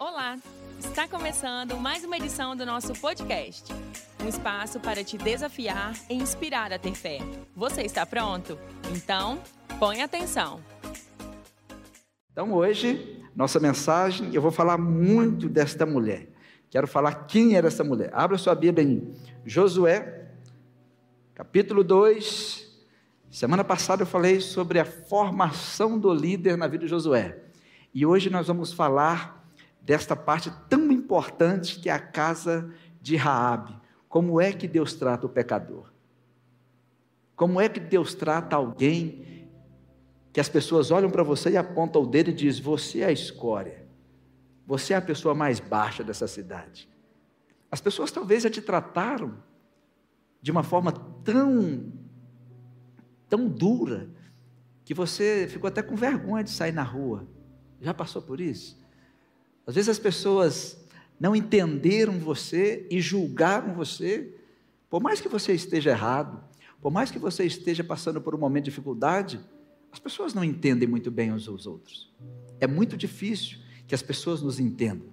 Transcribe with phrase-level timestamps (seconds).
[0.00, 0.38] Olá!
[0.78, 3.70] Está começando mais uma edição do nosso podcast.
[4.24, 7.18] Um espaço para te desafiar e inspirar a ter fé.
[7.54, 8.58] Você está pronto?
[8.96, 9.38] Então,
[9.78, 10.62] põe atenção.
[12.32, 16.30] Então, hoje, nossa mensagem, eu vou falar muito desta mulher.
[16.70, 18.08] Quero falar quem era essa mulher.
[18.14, 19.14] Abra sua Bíblia em
[19.44, 20.30] Josué,
[21.34, 22.74] capítulo 2.
[23.30, 27.38] Semana passada eu falei sobre a formação do líder na vida de Josué.
[27.92, 29.39] E hoje nós vamos falar
[29.82, 33.76] desta parte tão importante que é a casa de Raabe.
[34.08, 35.92] Como é que Deus trata o pecador?
[37.36, 39.48] Como é que Deus trata alguém
[40.32, 43.12] que as pessoas olham para você e apontam o dedo e diz: "Você é a
[43.12, 43.86] escória.
[44.66, 46.88] Você é a pessoa mais baixa dessa cidade".
[47.70, 49.42] As pessoas talvez já te trataram
[50.42, 50.92] de uma forma
[51.24, 51.92] tão
[53.28, 54.10] tão dura
[54.84, 57.28] que você ficou até com vergonha de sair na rua.
[57.80, 58.79] Já passou por isso?
[59.70, 60.76] Às vezes as pessoas
[61.20, 64.34] não entenderam você e julgaram você,
[64.88, 66.42] por mais que você esteja errado,
[66.82, 69.38] por mais que você esteja passando por um momento de dificuldade,
[69.92, 72.12] as pessoas não entendem muito bem uns aos outros.
[72.58, 75.06] É muito difícil que as pessoas nos entendam.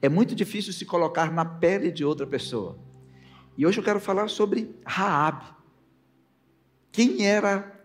[0.00, 2.78] É muito difícil se colocar na pele de outra pessoa.
[3.56, 5.44] E hoje eu quero falar sobre Raabe.
[6.92, 7.84] Quem era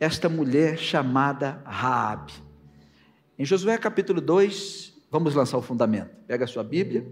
[0.00, 2.32] esta mulher chamada Raabe?
[3.38, 6.10] Em Josué capítulo 2, Vamos lançar o fundamento.
[6.26, 7.06] Pega a sua Bíblia.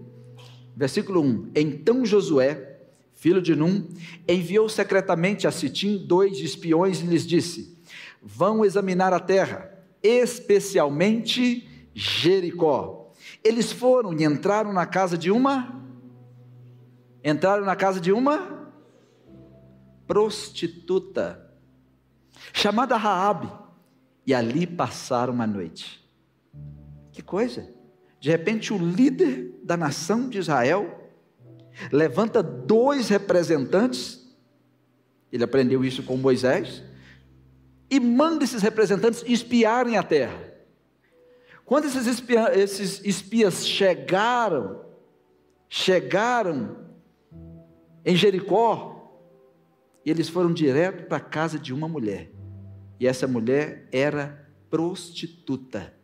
[0.75, 1.51] Versículo 1.
[1.55, 2.81] Então Josué,
[3.13, 3.87] filho de Num,
[4.27, 7.81] enviou secretamente a Sitim dois espiões e lhes disse:
[8.21, 9.71] Vão examinar a terra,
[10.03, 13.13] especialmente Jericó.
[13.41, 15.81] Eles foram e entraram na casa de uma
[17.23, 18.69] entraram na casa de uma
[20.05, 21.55] prostituta
[22.51, 23.49] chamada Raabe
[24.27, 26.03] e ali passaram a noite.
[27.09, 27.72] Que coisa!
[28.23, 31.11] De repente, o líder da nação de Israel
[31.91, 34.33] levanta dois representantes,
[35.29, 36.81] ele aprendeu isso com Moisés,
[37.89, 40.39] e manda esses representantes espiarem a terra.
[41.65, 44.85] Quando esses, espia, esses espias chegaram,
[45.67, 46.77] chegaram
[48.05, 49.21] em Jericó,
[50.05, 52.31] eles foram direto para a casa de uma mulher,
[53.01, 56.02] e essa mulher era prostituta.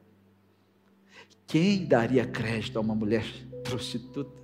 [1.50, 3.26] Quem daria crédito a uma mulher
[3.64, 4.40] prostituta?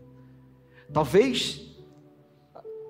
[0.91, 1.61] Talvez,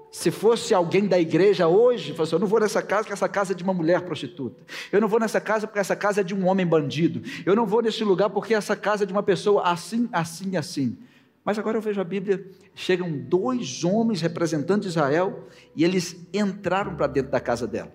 [0.09, 3.51] se fosse alguém da igreja hoje, assim, eu não vou nessa casa porque essa casa
[3.51, 4.63] é de uma mulher prostituta.
[4.89, 7.21] Eu não vou nessa casa porque essa casa é de um homem bandido.
[7.45, 10.97] Eu não vou nesse lugar porque essa casa é de uma pessoa assim, assim, assim.
[11.43, 16.95] Mas agora eu vejo a Bíblia, chegam dois homens representantes de Israel e eles entraram
[16.95, 17.93] para dentro da casa dela,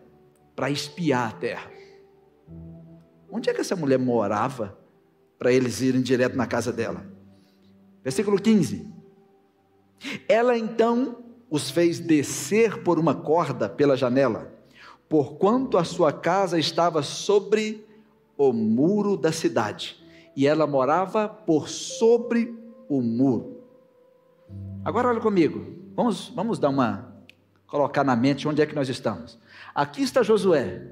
[0.55, 1.71] para espiar a terra.
[3.31, 4.80] Onde é que essa mulher morava?
[5.41, 7.03] Para eles irem direto na casa dela.
[8.05, 8.87] Versículo 15.
[10.29, 14.53] Ela então os fez descer por uma corda pela janela,
[15.09, 17.87] porquanto a sua casa estava sobre
[18.37, 19.97] o muro da cidade,
[20.37, 22.55] e ela morava por sobre
[22.87, 23.63] o muro.
[24.85, 27.17] Agora olha comigo, vamos, vamos dar uma,
[27.67, 29.39] colocar na mente onde é que nós estamos.
[29.75, 30.87] Aqui está Josué,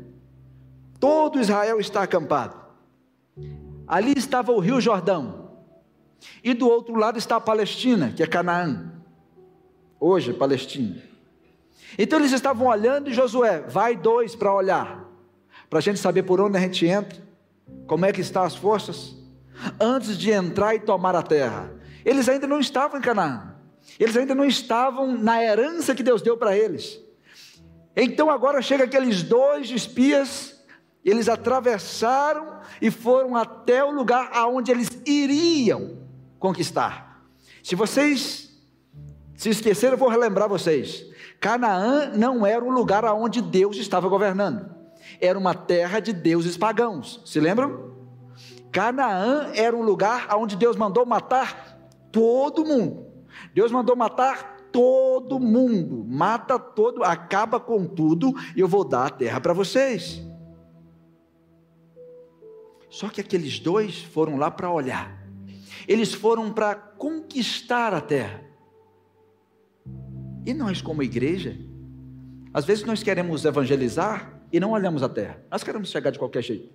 [0.98, 2.56] todo Israel está acampado.
[3.88, 5.48] Ali estava o Rio Jordão.
[6.44, 8.92] E do outro lado está a Palestina, que é Canaã.
[9.98, 11.02] Hoje, Palestina.
[11.96, 15.08] Então eles estavam olhando e Josué, vai dois para olhar,
[15.70, 17.18] para a gente saber por onde a gente entra,
[17.86, 19.16] como é que estão as forças,
[19.80, 21.72] antes de entrar e tomar a terra.
[22.04, 23.54] Eles ainda não estavam em Canaã,
[23.98, 27.00] eles ainda não estavam na herança que Deus deu para eles.
[27.96, 30.57] Então agora chega aqueles dois espias
[31.04, 35.98] eles atravessaram e foram até o lugar aonde eles iriam
[36.38, 37.22] conquistar.
[37.62, 38.50] Se vocês
[39.36, 41.04] se esqueceram, eu vou relembrar vocês.
[41.40, 44.74] Canaã não era um lugar aonde Deus estava governando.
[45.20, 47.22] Era uma terra de deuses pagãos.
[47.24, 47.96] Se lembram?
[48.72, 51.78] Canaã era um lugar aonde Deus mandou matar
[52.10, 53.06] todo mundo.
[53.54, 56.04] Deus mandou matar todo mundo.
[56.06, 60.27] Mata todo, acaba com tudo e eu vou dar a terra para vocês.
[62.90, 65.18] Só que aqueles dois foram lá para olhar.
[65.86, 68.42] Eles foram para conquistar a terra.
[70.44, 71.56] E nós, como igreja,
[72.52, 75.42] às vezes nós queremos evangelizar e não olhamos a terra.
[75.50, 76.72] Nós queremos chegar de qualquer jeito.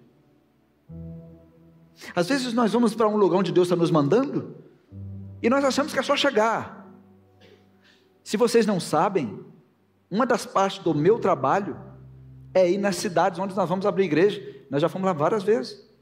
[2.15, 4.56] Às vezes nós vamos para um lugar onde Deus está nos mandando
[5.42, 6.92] e nós achamos que é só chegar.
[8.24, 9.39] Se vocês não sabem,
[10.10, 11.77] uma das partes do meu trabalho
[12.54, 14.42] é ir nas cidades onde nós vamos abrir igreja.
[14.69, 15.93] Nós já fomos lá várias vezes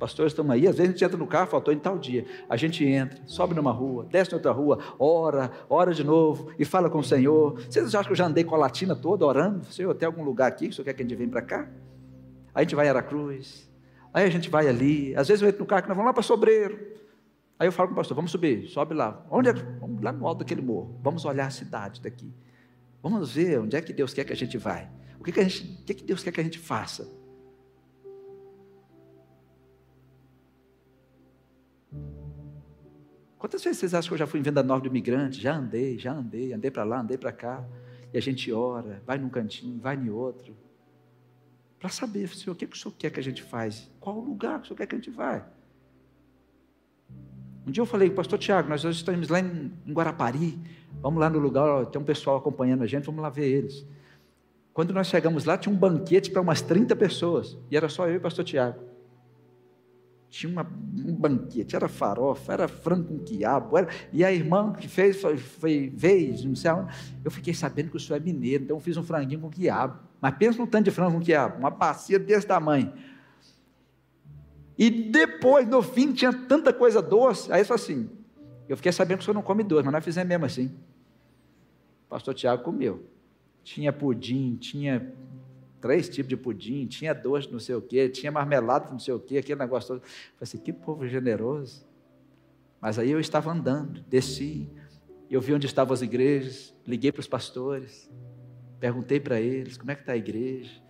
[0.00, 2.24] pastores estão aí, às vezes a gente entra no carro, faltou em tal dia.
[2.48, 6.64] A gente entra, sobe numa rua, desce em outra rua, ora, ora de novo e
[6.64, 7.60] fala com o Senhor.
[7.60, 9.64] Vocês acham que eu já andei com a latina toda orando?
[9.66, 11.68] Senhor, tem algum lugar aqui que o Senhor quer que a gente venha para cá?
[12.54, 13.70] Aí a gente vai em Aracruz,
[14.12, 15.14] aí a gente vai ali.
[15.14, 16.78] Às vezes eu entro no carro, nós vamos lá para Sobreiro.
[17.58, 19.22] Aí eu falo com o pastor, vamos subir, sobe lá.
[19.30, 19.52] Onde é?
[19.52, 20.98] Vamos lá no alto daquele morro.
[21.02, 22.32] Vamos olhar a cidade daqui.
[23.02, 24.88] Vamos ver onde é que Deus quer que a gente vai.
[25.18, 27.19] O que, que, a gente, o que, que Deus quer que a gente faça?
[33.40, 35.40] Quantas vezes vocês acham que eu já fui em venda nova do imigrante?
[35.40, 37.64] Já andei, já andei, andei para lá, andei para cá.
[38.12, 40.54] E a gente ora, vai num cantinho, vai em outro.
[41.78, 43.90] Para saber, Senhor, o que, que o Senhor quer que a gente faz?
[43.98, 45.42] Qual o lugar que o Senhor quer que a gente vai?
[47.66, 50.58] Um dia eu falei, pastor Tiago, nós hoje estamos lá em, em Guarapari,
[51.00, 53.86] vamos lá no lugar, tem um pessoal acompanhando a gente, vamos lá ver eles.
[54.74, 58.14] Quando nós chegamos lá, tinha um banquete para umas 30 pessoas, e era só eu
[58.14, 58.90] e o pastor Tiago
[60.30, 64.86] tinha uma, um banquete, era farofa, era frango com quiabo, era, e a irmã que
[64.86, 66.94] fez, foi, foi, vez, não sei aonde,
[67.24, 69.98] eu fiquei sabendo que o senhor é mineiro, então eu fiz um franguinho com quiabo,
[70.20, 72.92] mas pensa no tanto de frango com quiabo, uma bacia desse tamanho,
[74.78, 78.08] e depois, no fim, tinha tanta coisa doce, aí só assim,
[78.68, 80.66] eu fiquei sabendo que o senhor não come doce, mas nós fizemos mesmo assim,
[82.06, 83.04] o pastor Tiago comeu,
[83.64, 85.12] tinha pudim, tinha
[85.80, 89.20] três tipos de pudim, tinha doce, não sei o quê, tinha marmelada, não sei o
[89.20, 89.98] quê, aquele negócio todo.
[89.98, 91.86] Eu falei assim, que povo generoso.
[92.80, 94.68] Mas aí eu estava andando, desci,
[95.30, 98.10] eu vi onde estavam as igrejas, liguei para os pastores,
[98.78, 100.80] perguntei para eles, como é que está a igreja?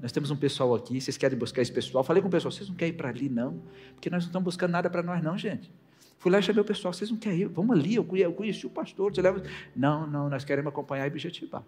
[0.00, 2.04] Nós temos um pessoal aqui, vocês querem buscar esse pessoal?
[2.04, 3.62] Falei com o pessoal, vocês não querem ir para ali não?
[3.94, 5.72] Porque nós não estamos buscando nada para nós não, gente.
[6.18, 7.48] Fui lá e chamei o pessoal, vocês não querem ir?
[7.48, 9.42] Vamos ali, eu conheci, eu conheci o pastor, você leva...
[9.74, 11.64] Não, não, nós queremos acompanhar e objetivar.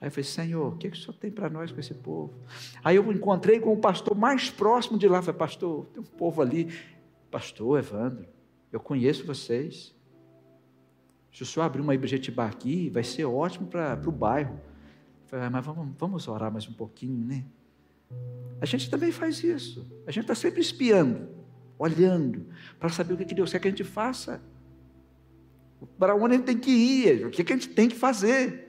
[0.00, 2.34] Aí eu falei, Senhor, o que, que o Senhor tem para nós com esse povo?
[2.84, 5.22] Aí eu encontrei com o pastor mais próximo de lá.
[5.22, 6.70] Falei, pastor, tem um povo ali.
[7.30, 8.26] Pastor Evandro,
[8.70, 9.94] eu conheço vocês.
[11.32, 14.54] Se o senhor abrir uma Ibjetibá aqui, vai ser ótimo para o bairro.
[14.54, 17.44] Eu falei, ah, mas vamos, vamos orar mais um pouquinho, né?
[18.60, 19.86] A gente também faz isso.
[20.06, 21.28] A gente está sempre espiando,
[21.78, 22.46] olhando,
[22.78, 24.40] para saber o que Deus quer que a gente faça.
[25.98, 28.65] Para onde a gente tem que ir, o que a gente tem que fazer.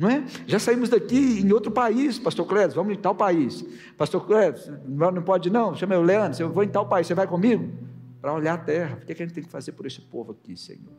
[0.00, 0.24] Não é?
[0.46, 3.62] Já saímos daqui em outro país, pastor Cléber, vamos em tal país.
[3.98, 4.58] Pastor Cléber,
[4.88, 7.70] não pode não, chama eu, Leandro, eu vou em tal país, você vai comigo?
[8.18, 8.98] Para olhar a terra.
[9.02, 10.90] O que, é que a gente tem que fazer por esse povo aqui, Senhor?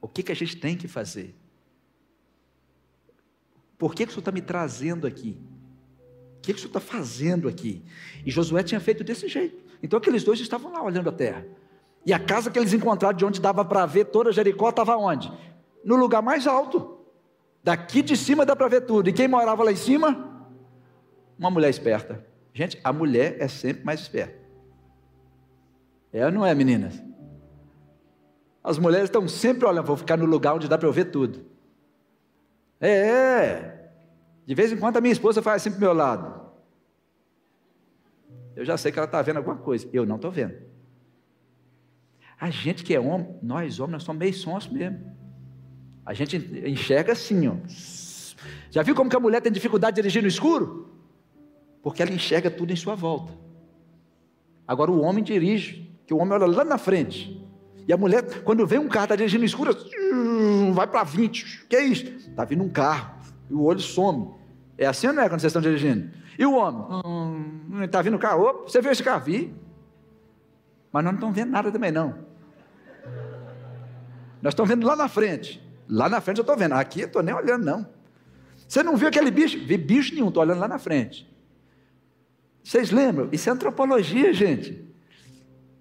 [0.00, 1.32] O que, que a gente tem que fazer?
[3.78, 5.40] Por que, que o Senhor está me trazendo aqui?
[6.38, 7.84] O que, que o Senhor está fazendo aqui?
[8.26, 9.62] E Josué tinha feito desse jeito.
[9.80, 11.46] Então aqueles dois estavam lá olhando a terra.
[12.04, 15.30] E a casa que eles encontraram de onde dava para ver toda Jericó estava onde?
[15.84, 16.98] No lugar mais alto.
[17.62, 19.08] Daqui de cima dá para ver tudo.
[19.08, 20.48] E quem morava lá em cima?
[21.38, 22.24] Uma mulher esperta.
[22.52, 24.36] Gente, a mulher é sempre mais esperta.
[26.12, 27.02] É ou não é, meninas?
[28.62, 31.44] As mulheres estão sempre olhando, vou ficar no lugar onde dá para eu ver tudo.
[32.80, 33.92] É, é.
[34.46, 36.42] De vez em quando a minha esposa faz assim para meu lado.
[38.54, 39.88] Eu já sei que ela está vendo alguma coisa.
[39.92, 40.54] Eu não estou vendo.
[42.38, 45.16] A gente que é homem, nós homens, nós somos meio sons mesmo.
[46.04, 47.54] A gente enxerga assim, ó.
[48.70, 50.90] Já viu como que a mulher tem dificuldade de dirigir no escuro?
[51.82, 53.32] Porque ela enxerga tudo em sua volta.
[54.66, 57.40] Agora o homem dirige, que o homem olha lá na frente.
[57.86, 59.76] E a mulher, quando vem um carro, está dirigindo no escuro,
[60.72, 61.66] vai para 20.
[61.68, 62.06] Que é isso?
[62.06, 63.14] Está vindo um carro.
[63.50, 64.30] E o olho some.
[64.78, 66.10] É assim ou não é quando vocês estão dirigindo?
[66.38, 67.02] E o homem?
[67.04, 68.44] Hum, está vindo o carro.
[68.44, 69.24] Opa, você viu esse carro?
[69.24, 69.54] Vi.
[70.92, 72.14] Mas nós não estamos vendo nada também, não.
[74.40, 75.62] Nós estamos vendo lá na frente.
[75.88, 77.86] Lá na frente eu estou vendo, aqui eu estou nem olhando, não.
[78.66, 79.58] Você não viu aquele bicho?
[79.66, 81.30] Vi bicho nenhum, estou olhando lá na frente.
[82.62, 83.28] Vocês lembram?
[83.32, 84.82] Isso é antropologia, gente.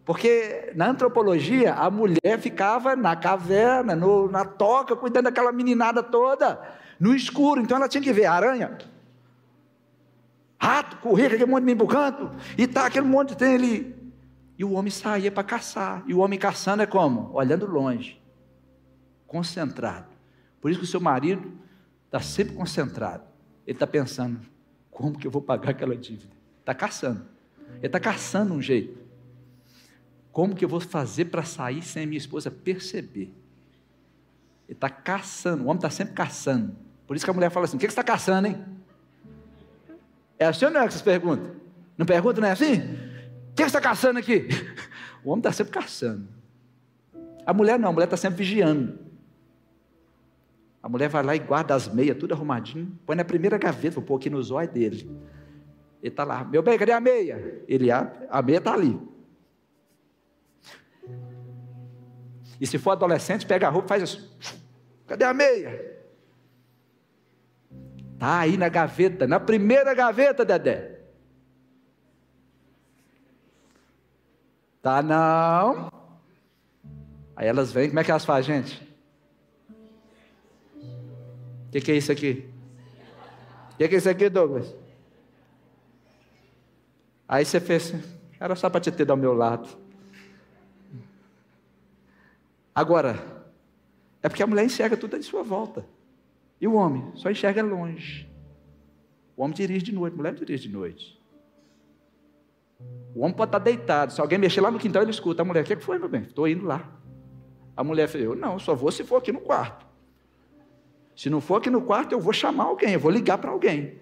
[0.03, 6.60] Porque na antropologia a mulher ficava na caverna, no, na toca, cuidando daquela meninada toda,
[7.00, 7.62] no escuro.
[7.62, 8.77] Então ela tinha que ver aranha,
[10.60, 13.96] rato, correr, aquele monte de mim canto, e tá aquele monte tem ali.
[14.58, 16.03] E o homem saía para caçar.
[16.05, 17.31] E o homem caçando é como?
[17.34, 18.20] Olhando longe
[19.31, 20.07] concentrado.
[20.59, 21.53] Por isso que o seu marido
[22.05, 23.23] está sempre concentrado.
[23.65, 24.41] Ele está pensando:
[24.91, 26.35] como que eu vou pagar aquela dívida?
[26.59, 27.25] Está caçando.
[27.77, 29.00] Ele está caçando um jeito.
[30.33, 33.33] Como que eu vou fazer para sair sem a minha esposa perceber?
[34.67, 35.63] Ele está caçando.
[35.63, 36.75] O homem está sempre caçando.
[37.07, 38.61] Por isso que a mulher fala assim: o que você está caçando, hein?
[40.38, 41.55] É assim ou não é que vocês perguntam?
[41.97, 42.73] Não pergunta, não é assim?
[42.73, 44.50] O que você está caçando aqui?
[45.23, 46.27] O homem está sempre caçando.
[47.45, 49.11] A mulher não, a mulher está sempre vigiando.
[50.81, 54.03] A mulher vai lá e guarda as meias, tudo arrumadinho, põe na primeira gaveta, vou
[54.03, 55.09] pôr aqui no zóio dele.
[56.01, 57.63] Ele está lá, meu bem, cadê a meia?
[57.67, 59.00] Ele abre, a meia está ali.
[62.59, 64.29] E se for adolescente, pega a roupa e faz assim.
[65.05, 66.00] Cadê a meia?
[68.13, 71.00] Está aí na gaveta, na primeira gaveta, Dedé.
[74.81, 75.91] Tá não.
[77.35, 78.90] Aí elas vêm, como é que elas fazem, gente?
[81.71, 82.49] O que, que, é isso aqui?
[83.71, 84.75] O que, que, é isso aqui, Douglas?
[87.25, 87.95] Aí você fez,
[88.37, 89.69] era só para te ter ao meu lado.
[92.75, 93.45] Agora,
[94.21, 95.85] é porque a mulher enxerga tudo em sua volta.
[96.59, 98.29] E o homem só enxerga longe.
[99.37, 101.21] O homem dirige de noite, a mulher dirige de noite.
[103.15, 104.11] O homem pode estar deitado.
[104.11, 105.41] Se alguém mexer lá no quintal, ele escuta.
[105.41, 106.23] A mulher, o que foi, meu bem?
[106.23, 106.99] Estou indo lá.
[107.77, 109.89] A mulher falou, não, só vou se for aqui no quarto.
[111.15, 114.00] Se não for aqui no quarto, eu vou chamar alguém, eu vou ligar para alguém.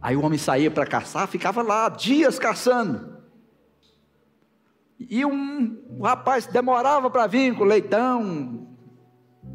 [0.00, 3.18] Aí o homem saía para caçar, ficava lá dias caçando.
[4.98, 8.76] E um, um rapaz demorava para vir com leitão,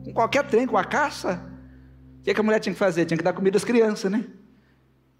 [0.04, 1.52] com qualquer trem, com a caça.
[2.20, 3.06] O que, que a mulher tinha que fazer?
[3.06, 4.26] Tinha que dar comida às crianças, né?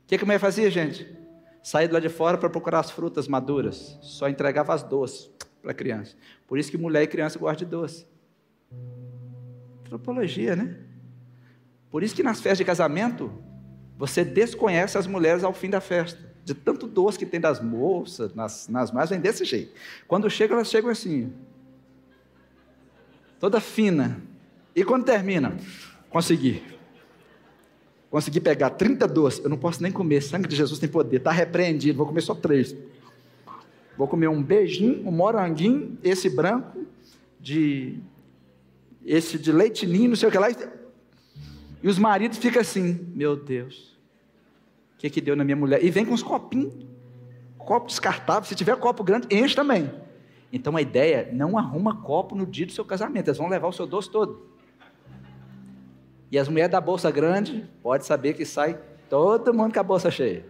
[0.04, 1.16] O que, que a mulher fazia, gente?
[1.62, 3.98] Saía de lá de fora para procurar as frutas maduras.
[4.02, 5.30] Só entregava as doces
[5.62, 6.16] para a criança.
[6.48, 8.08] Por isso que mulher e criança gostam de doce.
[9.86, 10.76] Antropologia, né?
[11.92, 13.32] Por isso que nas festas de casamento,
[13.98, 16.20] você desconhece as mulheres ao fim da festa.
[16.44, 19.74] De tanto doce que tem das moças, nas, nas mais, vem desse jeito.
[20.08, 21.32] Quando chega, elas chegam assim.
[23.40, 24.22] Toda fina.
[24.76, 25.58] E quando termina?
[26.10, 26.62] Consegui.
[28.10, 31.32] Consegui pegar 30 doces, eu não posso nem comer, sangue de Jesus tem poder, está
[31.32, 32.76] repreendido, vou comer só três.
[33.98, 36.86] Vou comer um beijinho, um moranguinho, esse branco,
[37.40, 38.00] de
[39.06, 40.48] esse de leitinho, não sei o que lá.
[40.50, 43.96] E os maridos ficam assim, meu Deus,
[44.96, 45.84] o que que deu na minha mulher?
[45.84, 46.74] E vem com os copinhos,
[47.58, 49.92] copo descartável, se tiver copo grande, enche também.
[50.52, 53.74] Então a ideia, não arruma copo no dia do seu casamento, eles vão levar o
[53.74, 54.50] seu doce todo.
[56.32, 60.10] E as mulheres da bolsa grande, pode saber que sai todo mundo com a bolsa
[60.10, 60.46] cheia.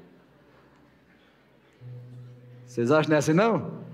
[2.65, 3.84] Vocês acham não é assim não?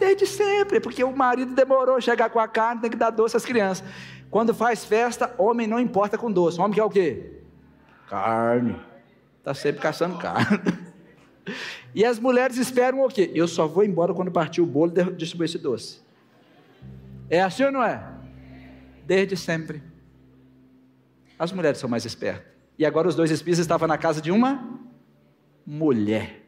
[0.00, 3.36] Desde sempre, porque o marido demorou a chegar com a carne, tem que dar doce
[3.36, 3.86] às crianças.
[4.30, 6.58] Quando faz festa, homem não importa com doce.
[6.58, 7.42] Homem quer o quê?
[8.08, 8.80] Carne.
[9.38, 10.58] Está sempre caçando carne.
[11.92, 13.32] E as mulheres esperam o quê?
[13.34, 16.00] Eu só vou embora quando partir o bolo e distribuir esse doce.
[17.28, 18.00] É assim ou não é?
[19.04, 19.82] Desde sempre.
[21.36, 22.46] As mulheres são mais espertas.
[22.78, 24.78] E agora os dois espias estavam na casa de uma
[25.66, 26.39] mulher.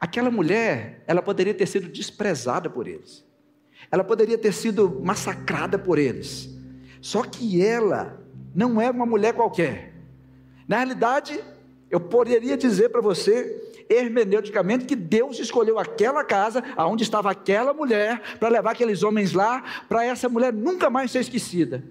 [0.00, 3.24] Aquela mulher, ela poderia ter sido desprezada por eles.
[3.90, 6.48] Ela poderia ter sido massacrada por eles.
[7.00, 8.20] Só que ela
[8.54, 9.94] não era uma mulher qualquer.
[10.66, 11.40] Na realidade,
[11.90, 18.36] eu poderia dizer para você, hermeneuticamente, que Deus escolheu aquela casa, aonde estava aquela mulher,
[18.38, 21.82] para levar aqueles homens lá, para essa mulher nunca mais ser esquecida.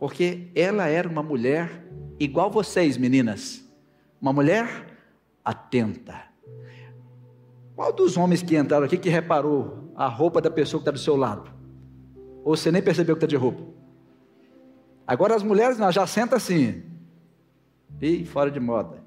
[0.00, 1.84] porque ela era uma mulher
[2.18, 3.62] igual vocês, meninas,
[4.20, 4.86] uma mulher
[5.44, 6.22] atenta.
[7.74, 10.98] Qual dos homens que entraram aqui que reparou a roupa da pessoa que está do
[10.98, 11.50] seu lado?
[12.44, 13.64] Ou você nem percebeu que está de roupa?
[15.06, 16.82] Agora as mulheres não, já sentam assim,
[18.00, 19.02] e fora de moda.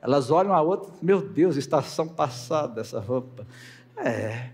[0.00, 3.46] Elas olham a outra, meu Deus, estação passada essa roupa.
[3.96, 4.50] É.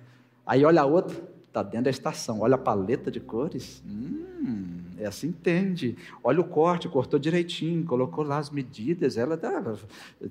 [0.46, 1.16] Aí olha a outra,
[1.50, 2.40] está dentro da estação.
[2.40, 3.82] Olha a paleta de cores.
[3.84, 5.96] Hum, é assim entende.
[6.22, 9.62] Olha o corte, cortou direitinho, colocou lá as medidas, ela dá,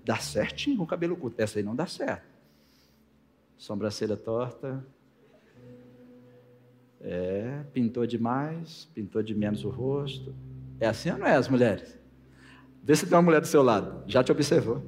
[0.03, 1.39] dá certinho com o cabelo curto.
[1.39, 2.23] Essa aí não dá certo.
[3.57, 4.83] Sobrancelha torta.
[7.01, 10.33] É, pintou demais, pintou de menos o rosto.
[10.79, 11.97] É assim ou não é, as mulheres?
[12.81, 14.81] Vê se tem uma mulher do seu lado, já te observou.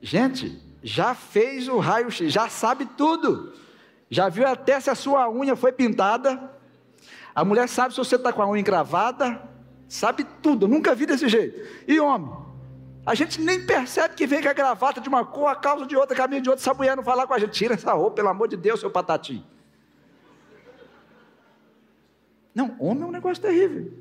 [0.00, 3.52] Gente, já fez o raio-x, já sabe tudo.
[4.12, 6.52] Já viu até se a sua unha foi pintada,
[7.34, 9.40] a mulher sabe se você está com a unha encravada,
[9.88, 11.66] sabe tudo, nunca vi desse jeito.
[11.88, 12.30] E homem,
[13.06, 15.96] a gente nem percebe que vem com a gravata de uma cor, a calça de
[15.96, 18.28] outra, caminho de outra, essa mulher não falar com a gente, tira essa roupa, pelo
[18.28, 19.42] amor de Deus, seu patati.
[22.54, 23.94] Não, homem é um negócio terrível.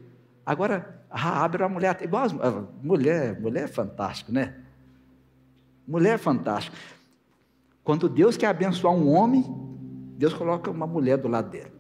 [0.46, 2.34] Agora, Raab era uma mulher, igual as,
[2.84, 4.58] mulher, mulher é fantástico, né?
[5.88, 6.76] Mulher é fantástico.
[7.82, 9.71] Quando Deus quer abençoar um homem,
[10.22, 11.72] Deus coloca uma mulher do lado dele.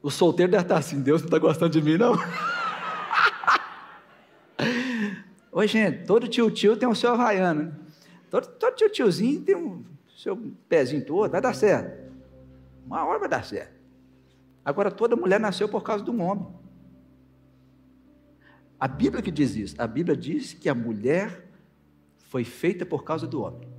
[0.00, 2.14] O solteiro deve estar assim, Deus não está gostando de mim, não.
[5.52, 7.76] Oi, gente, todo tio-tio tem o seu havaiano.
[8.30, 9.84] Todo, todo tio-tiozinho tem o
[10.16, 10.34] seu
[10.66, 12.10] pezinho todo, vai dar certo.
[12.86, 13.78] Uma hora vai dar certo.
[14.64, 16.46] Agora, toda mulher nasceu por causa de um homem.
[18.80, 19.74] A Bíblia que diz isso.
[19.76, 21.50] A Bíblia diz que a mulher
[22.16, 23.76] foi feita por causa do homem.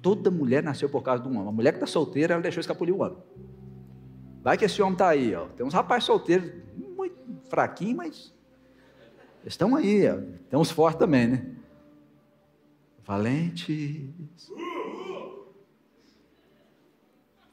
[0.00, 1.48] Toda mulher nasceu por causa de um homem.
[1.48, 3.18] A mulher que está solteira, ela deixou escapulir o homem.
[4.42, 5.46] Vai que esse homem está aí, ó.
[5.46, 6.50] Tem uns rapazes solteiros,
[6.96, 7.16] muito
[7.48, 8.34] fraquinhos, mas
[9.44, 10.20] estão aí, ó.
[10.48, 11.46] Tem uns fortes também, né?
[13.04, 14.10] Valentes.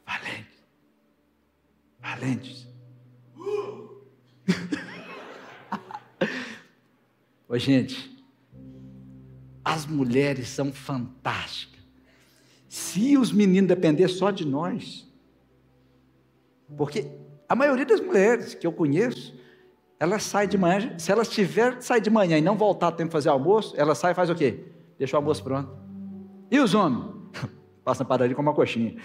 [0.06, 0.46] Valentes.
[2.00, 2.68] Valentes.
[7.48, 8.24] Ô, gente,
[9.64, 11.75] as mulheres são fantásticas.
[12.75, 15.10] Se os meninos depender só de nós,
[16.75, 17.10] porque
[17.48, 19.34] a maioria das mulheres que eu conheço,
[19.98, 23.29] elas saem de manhã, se elas tiver sair de manhã e não voltar tempo fazer
[23.29, 24.65] almoço, ela sai e faz o quê?
[25.00, 25.72] Deixa o almoço pronto.
[26.51, 27.13] E os homens?
[27.82, 28.98] Passa na padaria com uma coxinha.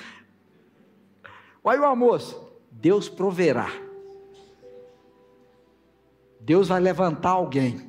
[1.62, 2.52] Olha o almoço.
[2.72, 3.70] Deus proverá.
[6.40, 7.88] Deus vai levantar alguém,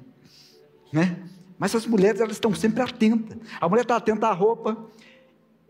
[0.93, 1.23] né?
[1.57, 3.35] Mas as mulheres elas estão sempre atentas.
[3.59, 4.77] A mulher está atenta à roupa.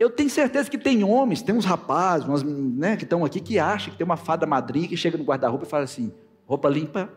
[0.01, 3.59] Eu tenho certeza que tem homens, tem uns rapazes, umas, né, que estão aqui que
[3.59, 6.11] acham que tem uma fada madrinha que chega no guarda-roupa e fala assim:
[6.47, 7.07] roupa limpa,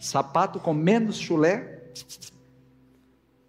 [0.00, 1.84] sapato com menos chulé.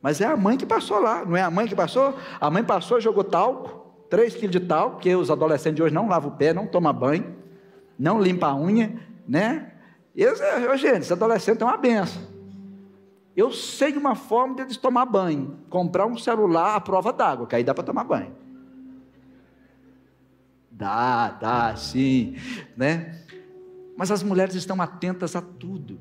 [0.03, 2.15] Mas é a mãe que passou lá, não é a mãe que passou?
[2.39, 6.07] A mãe passou, jogou talco, 3 quilos de talco, porque os adolescentes de hoje não
[6.07, 7.35] lavam o pé, não tomam banho,
[7.97, 9.73] não limpam a unha, né?
[10.15, 10.23] E,
[10.77, 12.32] gente, esse adolescente é uma benção.
[13.35, 17.55] Eu sei uma forma de eles tomar banho, comprar um celular à prova d'água, que
[17.55, 18.35] aí dá para tomar banho.
[20.69, 22.35] Dá, dá, sim,
[22.77, 23.19] né?
[23.97, 25.99] Mas as mulheres estão atentas a tudo.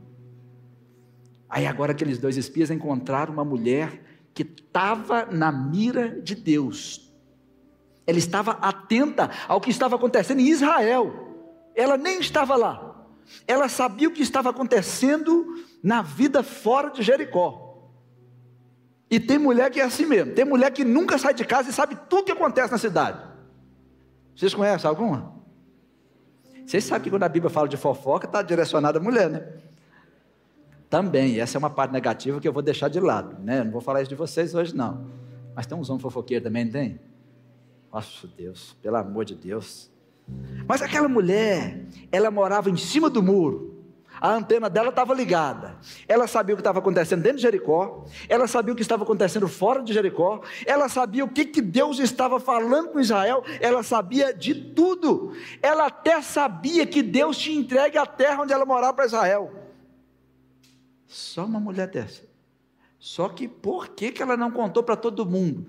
[1.48, 4.02] Aí agora aqueles dois espias encontraram uma mulher
[4.34, 7.12] que estava na mira de Deus.
[8.06, 11.12] Ela estava atenta ao que estava acontecendo em Israel.
[11.74, 13.06] Ela nem estava lá.
[13.46, 17.90] Ela sabia o que estava acontecendo na vida fora de Jericó.
[19.10, 20.32] E tem mulher que é assim mesmo.
[20.32, 23.20] Tem mulher que nunca sai de casa e sabe tudo o que acontece na cidade.
[24.34, 25.34] Vocês conhecem alguma?
[26.64, 29.46] Vocês sabem que quando a Bíblia fala de fofoca, está direcionada à mulher, né?
[30.88, 33.64] Também, essa é uma parte negativa que eu vou deixar de lado, né?
[33.64, 35.06] não vou falar isso de vocês hoje, não.
[35.54, 37.00] Mas tem uns homens fofoqueiros também, não tem?
[37.92, 39.90] Nossa Deus, pelo amor de Deus.
[40.66, 43.71] Mas aquela mulher, ela morava em cima do muro.
[44.22, 45.76] A antena dela estava ligada.
[46.06, 48.04] Ela sabia o que estava acontecendo dentro de Jericó.
[48.28, 50.42] Ela sabia o que estava acontecendo fora de Jericó.
[50.64, 53.42] Ela sabia o que, que Deus estava falando com Israel.
[53.60, 55.32] Ela sabia de tudo.
[55.60, 59.52] Ela até sabia que Deus tinha entregue a terra onde ela morava para Israel.
[61.08, 62.22] Só uma mulher dessa.
[63.00, 65.66] Só que por que, que ela não contou para todo mundo?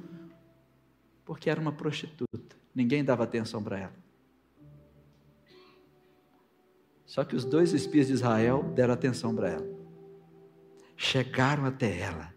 [1.26, 2.56] Porque era uma prostituta.
[2.76, 4.03] Ninguém dava atenção para ela.
[7.14, 9.68] Só que os dois espias de Israel deram atenção para ela.
[10.98, 12.34] Chegaram até ela.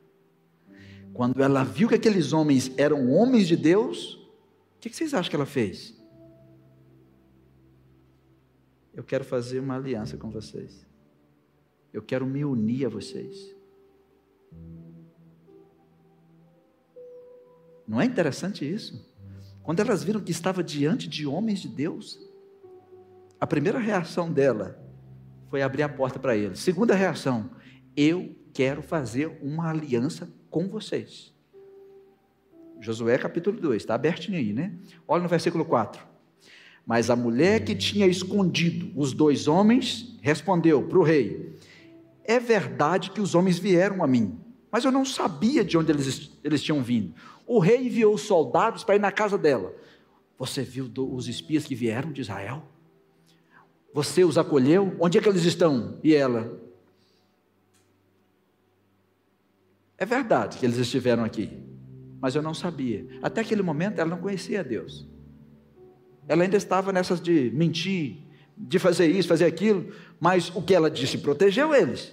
[1.15, 4.17] Quando ela viu que aqueles homens eram homens de Deus,
[4.77, 5.99] o que vocês acham que ela fez?
[8.93, 10.87] Eu quero fazer uma aliança com vocês.
[11.91, 13.57] Eu quero me unir a vocês.
[17.89, 19.11] Não é interessante isso?
[19.62, 22.26] Quando elas viram que estava diante de homens de Deus,
[23.40, 24.79] a primeira reação dela
[25.51, 26.61] foi abrir a porta para eles.
[26.61, 27.51] Segunda reação,
[27.96, 31.35] eu quero fazer uma aliança com vocês.
[32.81, 34.72] Josué capítulo 2, está abertinho aí, né?
[35.07, 36.03] Olha no versículo 4.
[36.85, 41.55] Mas a mulher que tinha escondido os dois homens respondeu para o rei:
[42.25, 44.38] é verdade que os homens vieram a mim,
[44.70, 47.14] mas eu não sabia de onde eles, eles tinham vindo.
[47.46, 49.75] O rei enviou soldados para ir na casa dela.
[50.38, 52.62] Você viu os espias que vieram de Israel?
[53.97, 54.95] Você os acolheu?
[55.01, 55.99] Onde é que eles estão?
[56.05, 56.61] E ela?
[59.97, 61.59] É verdade que eles estiveram aqui,
[62.21, 63.07] mas eu não sabia.
[63.23, 65.09] Até aquele momento ela não conhecia Deus.
[66.29, 68.19] Ela ainda estava nessas de mentir,
[68.55, 72.13] de fazer isso, fazer aquilo, mas o que ela disse protegeu eles.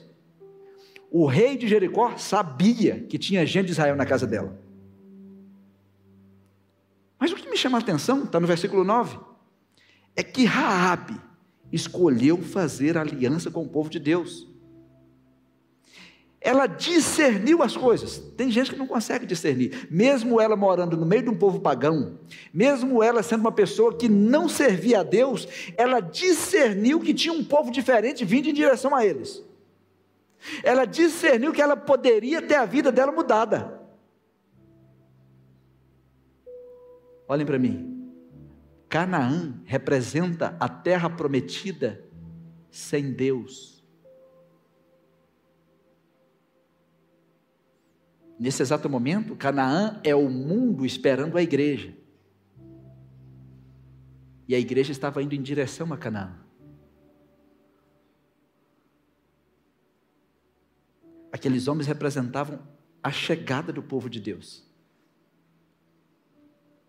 [1.11, 4.57] O rei de Jericó sabia que tinha gente de Israel na casa dela.
[7.19, 9.19] Mas o que me chama a atenção, está no versículo 9,
[10.15, 11.32] é que Raabe
[11.73, 14.47] escolheu fazer aliança com o povo de Deus.
[16.39, 18.19] Ela discerniu as coisas.
[18.37, 19.87] Tem gente que não consegue discernir.
[19.89, 22.19] Mesmo ela morando no meio de um povo pagão,
[22.53, 27.43] mesmo ela sendo uma pessoa que não servia a Deus, ela discerniu que tinha um
[27.43, 29.43] povo diferente vindo em direção a eles.
[30.63, 33.81] Ela discerniu que ela poderia ter a vida dela mudada.
[37.27, 37.92] Olhem para mim.
[38.93, 42.05] Canaã representa a terra prometida
[42.69, 43.83] sem Deus.
[48.37, 51.97] Nesse exato momento, Canaã é o mundo esperando a igreja.
[54.47, 56.37] E a igreja estava indo em direção a Canaã.
[61.31, 62.61] Aqueles homens representavam
[63.01, 64.71] a chegada do povo de Deus.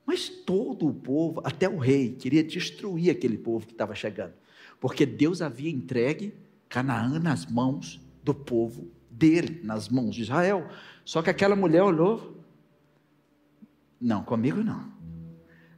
[0.06, 4.34] Mas todo o povo, até o rei, queria destruir aquele povo que estava chegando,
[4.80, 6.34] porque Deus havia entregue
[6.68, 10.68] Canaã nas mãos do povo dele, nas mãos de Israel.
[11.04, 12.36] Só que aquela mulher olhou,
[14.00, 14.92] não, comigo não.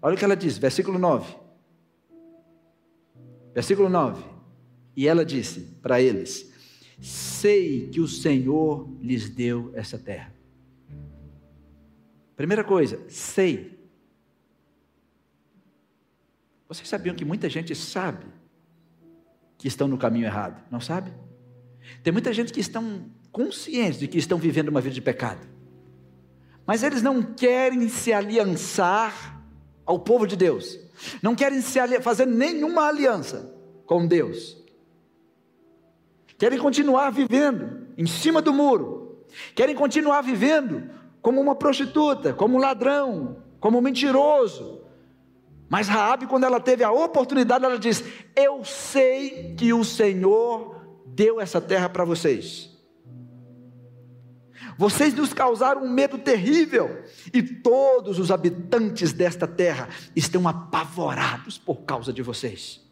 [0.01, 1.37] Olha o que ela diz, versículo 9.
[3.55, 4.23] Versículo 9.
[4.97, 6.53] E ela disse para eles:
[7.01, 10.35] Sei que o Senhor lhes deu essa terra.
[12.35, 13.76] Primeira coisa, sei.
[16.69, 18.27] Vocês sabiam que muita gente sabe
[19.57, 21.13] que estão no caminho errado, não sabe?
[22.03, 25.47] Tem muita gente que estão conscientes de que estão vivendo uma vida de pecado,
[26.67, 29.43] mas eles não querem se aliançar
[29.85, 30.79] ao povo de Deus,
[31.23, 34.57] não querem se fazer nenhuma aliança com Deus,
[36.37, 39.25] querem continuar vivendo em cima do muro,
[39.55, 40.91] querem continuar vivendo
[41.23, 44.86] como uma prostituta, como um ladrão, como um mentiroso,
[45.69, 51.41] mas Raabe, quando ela teve a oportunidade, ela diz: "Eu sei que o Senhor deu
[51.41, 52.71] essa terra para vocês.
[54.79, 57.03] Vocês nos causaram um medo terrível,
[57.33, 62.85] e todos os habitantes desta terra estão apavorados por causa de vocês."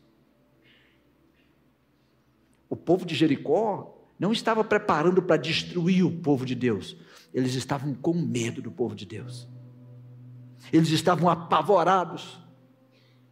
[2.68, 6.96] O povo de Jericó não estava preparando para destruir o povo de Deus,
[7.32, 9.46] eles estavam com medo do povo de Deus.
[10.72, 12.38] Eles estavam apavorados.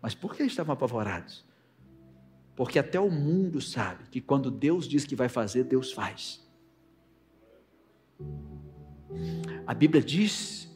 [0.03, 1.45] Mas por que estavam apavorados?
[2.57, 6.43] Porque até o mundo sabe que quando Deus diz que vai fazer, Deus faz.
[9.65, 10.69] A Bíblia diz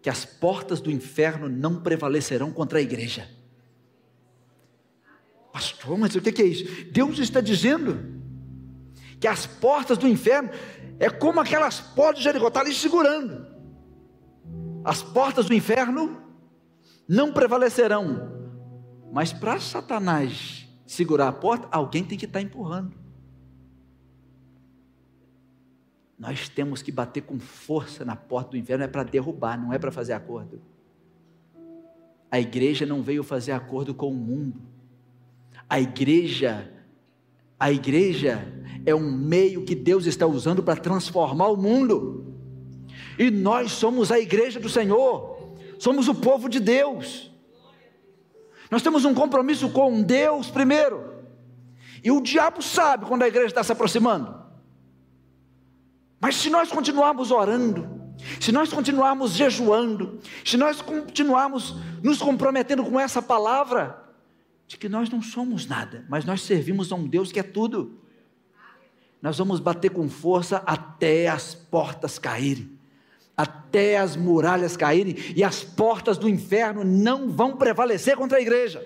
[0.00, 3.28] que as portas do inferno não prevalecerão contra a igreja.
[5.52, 6.84] Pastor, mas o que é isso?
[6.92, 8.22] Deus está dizendo
[9.18, 10.50] que as portas do inferno
[11.00, 13.46] é como aquelas portas de Jericó, está ali segurando.
[14.84, 16.27] As portas do inferno
[17.08, 18.36] não prevalecerão.
[19.10, 22.94] Mas para Satanás segurar a porta, alguém tem que estar tá empurrando.
[26.18, 29.78] Nós temos que bater com força na porta do inferno, é para derrubar, não é
[29.78, 30.60] para fazer acordo.
[32.30, 34.60] A igreja não veio fazer acordo com o mundo.
[35.68, 36.70] A igreja,
[37.58, 38.46] a igreja
[38.84, 42.34] é um meio que Deus está usando para transformar o mundo.
[43.18, 45.37] E nós somos a igreja do Senhor
[45.78, 47.30] somos o povo de Deus.
[48.70, 51.24] Nós temos um compromisso com Deus primeiro.
[52.02, 54.36] E o diabo sabe quando a igreja está se aproximando.
[56.20, 57.88] Mas se nós continuarmos orando,
[58.40, 64.04] se nós continuarmos jejuando, se nós continuarmos nos comprometendo com essa palavra,
[64.66, 68.00] de que nós não somos nada, mas nós servimos a um Deus que é tudo,
[69.22, 72.77] nós vamos bater com força até as portas caírem
[73.38, 78.84] até as muralhas caírem e as portas do inferno não vão prevalecer contra a igreja.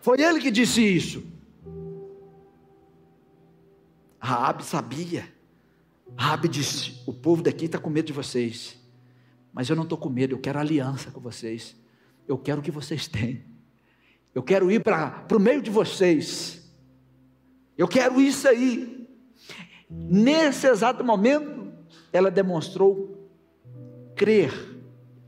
[0.00, 1.24] Foi ele que disse isso.
[4.20, 5.28] Raabe sabia.
[6.16, 8.78] Raabe disse: "O povo daqui está com medo de vocês,
[9.52, 10.34] mas eu não estou com medo.
[10.34, 11.74] Eu quero aliança com vocês.
[12.28, 13.44] Eu quero o que vocês têm.
[14.32, 16.70] Eu quero ir para o meio de vocês.
[17.76, 18.94] Eu quero isso aí."
[19.88, 21.72] Nesse exato momento,
[22.12, 23.15] ela demonstrou
[24.16, 24.52] crer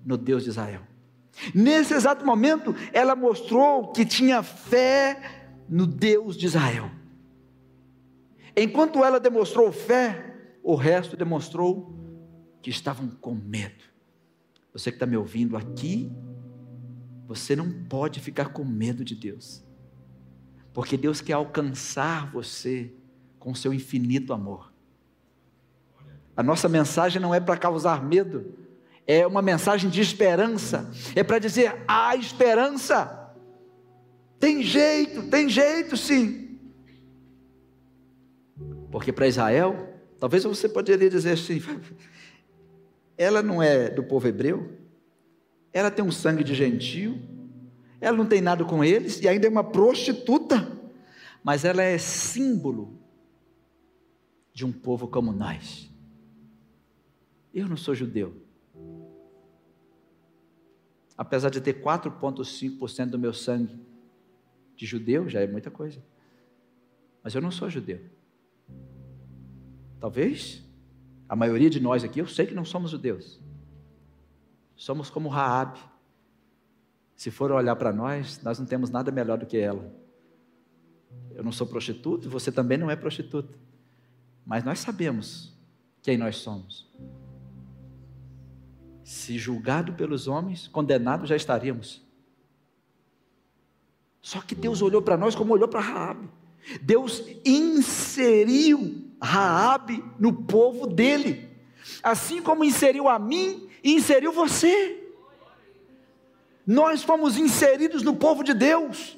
[0.04, 0.82] no Deus de Israel.
[1.54, 6.90] Nesse exato momento, ela mostrou que tinha fé no Deus de Israel.
[8.56, 11.94] Enquanto ela demonstrou fé, o resto demonstrou
[12.60, 13.84] que estavam com medo.
[14.72, 16.10] Você que está me ouvindo aqui,
[17.26, 19.62] você não pode ficar com medo de Deus,
[20.72, 22.92] porque Deus quer alcançar você
[23.38, 24.72] com seu infinito amor.
[26.36, 28.54] A nossa mensagem não é para causar medo,
[29.08, 33.34] é uma mensagem de esperança, é para dizer: há esperança,
[34.38, 36.58] tem jeito, tem jeito sim.
[38.92, 41.62] Porque para Israel, talvez você poderia dizer assim:
[43.16, 44.76] ela não é do povo hebreu,
[45.72, 47.18] ela tem um sangue de gentio,
[48.02, 50.70] ela não tem nada com eles e ainda é uma prostituta,
[51.42, 52.98] mas ela é símbolo
[54.52, 55.88] de um povo como nós.
[57.54, 58.47] Eu não sou judeu,
[61.18, 63.76] apesar de ter 4,5% do meu sangue
[64.76, 66.00] de judeu, já é muita coisa.
[67.24, 68.00] Mas eu não sou judeu.
[69.98, 70.64] Talvez
[71.28, 73.40] a maioria de nós aqui, eu sei que não somos judeus.
[74.76, 75.80] Somos como Raabe.
[77.16, 79.92] Se for olhar para nós, nós não temos nada melhor do que ela.
[81.34, 83.52] Eu não sou prostituto, você também não é prostituta.
[84.46, 85.52] Mas nós sabemos
[86.00, 86.88] quem nós somos.
[89.08, 92.06] Se julgado pelos homens, condenado já estaríamos.
[94.20, 96.28] Só que Deus olhou para nós como olhou para Raabe.
[96.82, 101.48] Deus inseriu Raabe no povo dele,
[102.02, 105.10] assim como inseriu a mim e inseriu você.
[106.66, 109.16] Nós fomos inseridos no povo de Deus.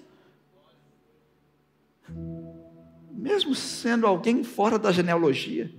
[3.10, 5.74] Mesmo sendo alguém fora da genealogia.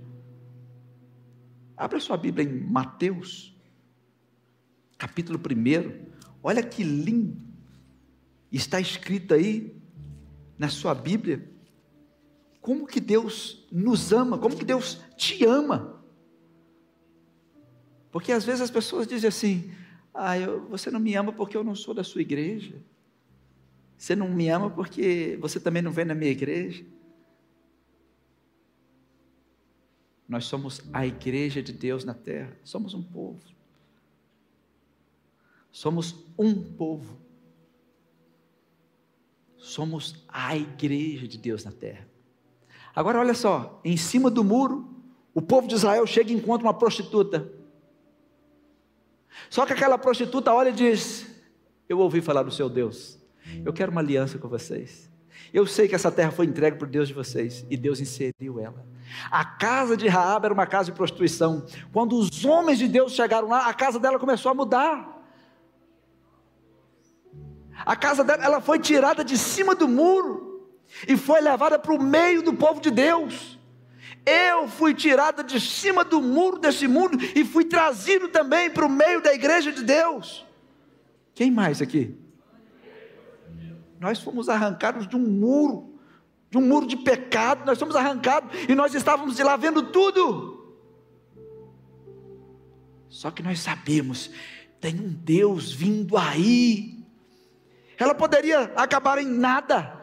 [1.74, 3.51] Abra sua Bíblia em Mateus,
[5.02, 6.06] capítulo 1.
[6.40, 7.36] Olha que lindo.
[8.52, 9.74] Está escrito aí
[10.56, 11.50] na sua Bíblia
[12.60, 16.00] como que Deus nos ama, como que Deus te ama.
[18.12, 19.72] Porque às vezes as pessoas dizem assim:
[20.14, 22.80] ah, eu, você não me ama porque eu não sou da sua igreja.
[23.98, 26.84] Você não me ama porque você também não vem na minha igreja.
[30.28, 32.56] Nós somos a igreja de Deus na terra.
[32.62, 33.52] Somos um povo.
[35.72, 37.18] Somos um povo.
[39.56, 42.06] Somos a igreja de Deus na terra.
[42.94, 44.94] Agora olha só, em cima do muro,
[45.32, 47.50] o povo de Israel chega e encontra uma prostituta.
[49.48, 51.26] Só que aquela prostituta olha e diz:
[51.88, 53.18] Eu ouvi falar do seu Deus,
[53.64, 55.10] eu quero uma aliança com vocês.
[55.52, 58.86] Eu sei que essa terra foi entregue por Deus de vocês e Deus inseriu ela.
[59.30, 61.64] A casa de Raab era uma casa de prostituição.
[61.92, 65.11] Quando os homens de Deus chegaram lá, a casa dela começou a mudar.
[67.84, 70.70] A casa dela ela foi tirada de cima do muro
[71.06, 73.58] e foi levada para o meio do povo de Deus.
[74.24, 78.90] Eu fui tirada de cima do muro desse mundo e fui trazido também para o
[78.90, 80.46] meio da igreja de Deus.
[81.34, 82.16] Quem mais aqui?
[83.98, 85.98] Nós fomos arrancados de um muro,
[86.50, 90.76] de um muro de pecado, nós fomos arrancados e nós estávamos de lá vendo tudo.
[93.08, 94.30] Só que nós sabemos,
[94.80, 97.01] tem um Deus vindo aí.
[98.02, 99.96] Ela poderia acabar em nada,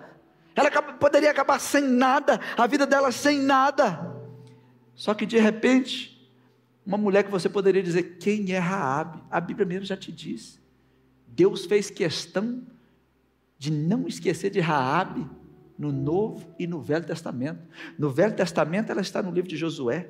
[0.55, 4.15] ela poderia acabar sem nada, a vida dela sem nada.
[4.95, 6.31] Só que de repente,
[6.85, 10.57] uma mulher que você poderia dizer quem é Raabe, a Bíblia mesmo já te diz.
[11.27, 12.63] Deus fez questão
[13.57, 15.29] de não esquecer de Raabe
[15.77, 17.67] no Novo e no Velho Testamento.
[17.97, 20.09] No Velho Testamento ela está no livro de Josué.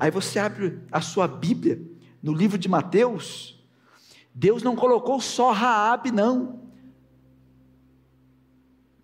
[0.00, 1.80] Aí você abre a sua Bíblia
[2.20, 3.56] no livro de Mateus.
[4.34, 6.63] Deus não colocou só Raabe não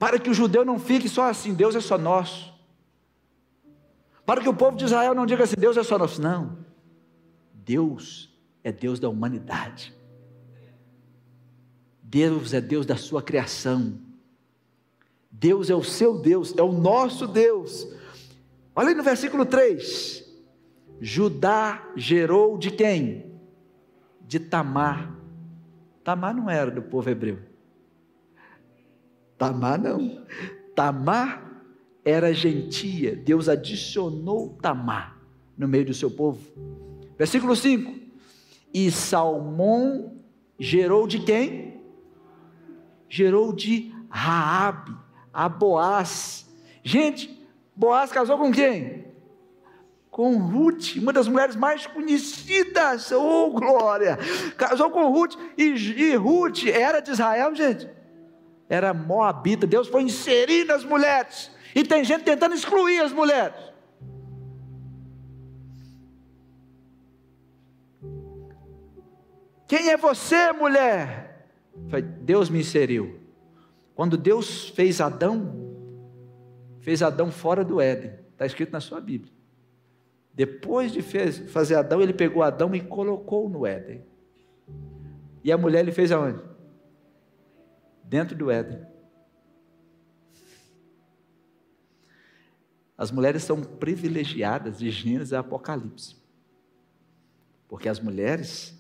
[0.01, 2.51] para que o judeu não fique só assim, Deus é só nosso.
[4.25, 6.23] Para que o povo de Israel não diga assim, Deus é só nosso.
[6.23, 6.57] Não.
[7.53, 8.35] Deus
[8.65, 9.95] é Deus da humanidade.
[12.03, 14.01] Deus é Deus da sua criação.
[15.31, 17.87] Deus é o seu Deus, é o nosso Deus.
[18.75, 20.25] Olha aí no versículo 3.
[20.99, 23.39] Judá gerou de quem?
[24.23, 25.15] De Tamar.
[26.03, 27.50] Tamar não era do povo hebreu.
[29.41, 30.23] Tamar não.
[30.77, 31.63] Tamar
[32.05, 33.17] era gentia.
[33.17, 35.17] Deus adicionou Tamar
[35.57, 36.39] no meio do seu povo.
[37.17, 37.99] Versículo 5.
[38.75, 40.19] E Salmão
[40.59, 41.81] gerou de quem?
[43.09, 44.95] Gerou de Raabe,
[45.33, 46.47] a Boaz.
[46.83, 47.43] Gente,
[47.75, 49.07] Boaz casou com quem?
[50.11, 53.11] Com Ruth, uma das mulheres mais conhecidas.
[53.11, 54.19] Oh, glória!
[54.59, 58.00] Casou com Ruth e, e Ruth era de Israel, gente
[58.71, 59.67] era moabita.
[59.67, 61.51] Deus foi inserindo as mulheres.
[61.75, 63.57] E tem gente tentando excluir as mulheres.
[69.67, 71.49] Quem é você, mulher?
[72.23, 73.21] Deus me inseriu.
[73.95, 75.53] Quando Deus fez Adão,
[76.81, 78.13] fez Adão fora do Éden.
[78.33, 79.33] Está escrito na sua Bíblia.
[80.33, 84.05] Depois de fazer Adão, ele pegou Adão e colocou no Éden.
[85.43, 86.50] E a mulher ele fez aonde?
[88.11, 88.85] Dentro do Éden.
[92.99, 96.17] As mulheres são privilegiadas de Gênesis e Apocalipse.
[97.69, 98.77] Porque as mulheres,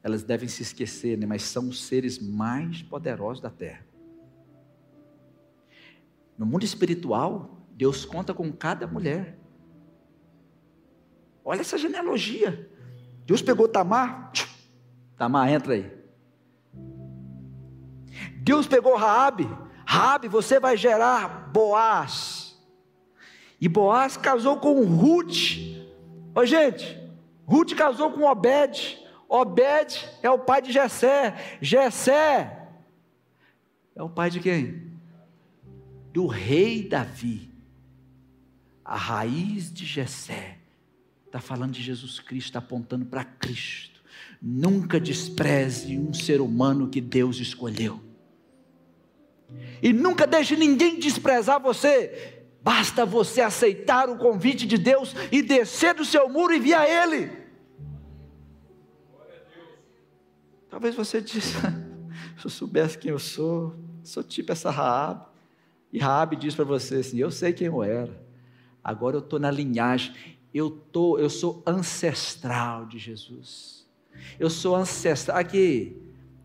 [0.00, 1.26] elas devem se esquecer, né?
[1.26, 3.84] mas são os seres mais poderosos da terra.
[6.38, 9.36] No mundo espiritual, Deus conta com cada mulher.
[11.44, 12.70] Olha essa genealogia.
[13.26, 14.30] Deus pegou Tamar,
[15.16, 16.03] Tamar, entra aí.
[18.44, 19.48] Deus pegou Raabe.
[19.86, 22.62] Raabe, você vai gerar Boaz.
[23.58, 25.56] E Boaz casou com Ruth.
[26.34, 27.00] Ô gente,
[27.46, 29.02] Ruth casou com Obed.
[29.26, 31.58] Obed é o pai de Jessé.
[31.62, 32.68] Jessé
[33.96, 34.92] é o pai de quem?
[36.12, 37.50] Do rei Davi.
[38.84, 40.58] A raiz de Jessé
[41.24, 44.02] está falando de Jesus Cristo, está apontando para Cristo.
[44.42, 48.03] Nunca despreze um ser humano que Deus escolheu.
[49.82, 52.44] E nunca deixe ninguém desprezar você.
[52.62, 56.88] Basta você aceitar o convite de Deus e descer do seu muro e vir a
[56.88, 57.30] Ele.
[60.70, 61.54] Talvez você disse,
[62.38, 65.26] se eu soubesse quem eu sou, sou tipo essa Raab.
[65.92, 68.24] E Raab diz para você assim: Eu sei quem eu era.
[68.82, 70.12] Agora eu estou na linhagem.
[70.52, 73.86] Eu tô, eu sou ancestral de Jesus.
[74.38, 75.38] Eu sou ancestral.
[75.38, 75.96] Aqui,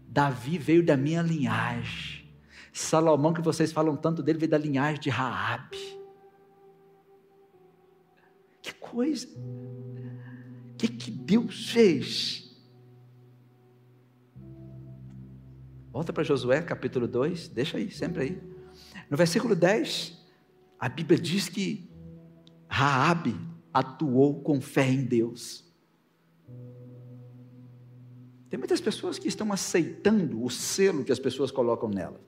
[0.08, 2.19] Davi veio da minha linhagem.
[2.72, 6.00] Salomão, que vocês falam tanto dele, veio da linhagem de Raabe.
[8.62, 9.28] Que coisa!
[9.28, 12.50] O que, que Deus fez?
[15.92, 18.44] Volta para Josué capítulo 2, deixa aí, sempre aí.
[19.10, 20.18] No versículo 10,
[20.80, 21.90] a Bíblia diz que
[22.68, 23.36] Raabe
[23.74, 25.69] atuou com fé em Deus.
[28.50, 32.20] Tem muitas pessoas que estão aceitando o selo que as pessoas colocam nela.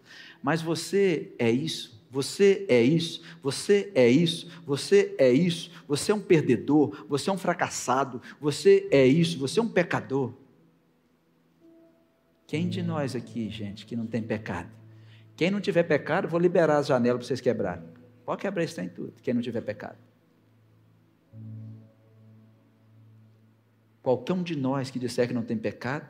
[0.41, 6.15] Mas você é isso, você é isso, você é isso, você é isso, você é
[6.15, 10.33] um perdedor, você é um fracassado, você é isso, você é um pecador.
[12.45, 14.69] Quem de nós aqui, gente, que não tem pecado?
[15.35, 17.85] Quem não tiver pecado, vou liberar as janelas para vocês quebrarem.
[18.25, 19.97] Pode quebrar isso em tudo, quem não tiver pecado.
[24.01, 26.07] Qualquer um de nós que disser que não tem pecado,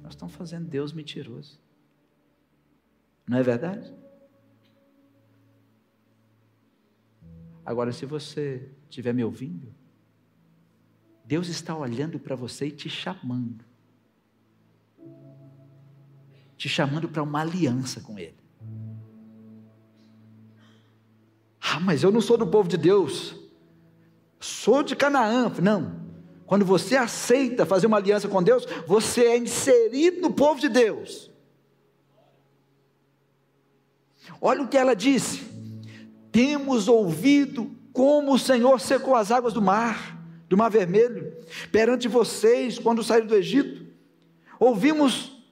[0.00, 1.60] nós estamos fazendo Deus mentiroso.
[3.26, 3.92] Não é verdade?
[7.64, 9.72] Agora, se você estiver me ouvindo,
[11.24, 13.64] Deus está olhando para você e te chamando.
[16.56, 18.42] Te chamando para uma aliança com Ele.
[21.60, 23.36] Ah, mas eu não sou do povo de Deus.
[24.40, 25.48] Sou de Canaã.
[25.62, 26.01] Não.
[26.52, 31.30] Quando você aceita fazer uma aliança com Deus, você é inserido no povo de Deus.
[34.38, 35.42] Olha o que ela disse:
[36.30, 41.34] Temos ouvido como o Senhor secou as águas do mar, do mar vermelho,
[41.72, 43.86] perante vocês quando saíram do Egito.
[44.60, 45.42] Ouvimos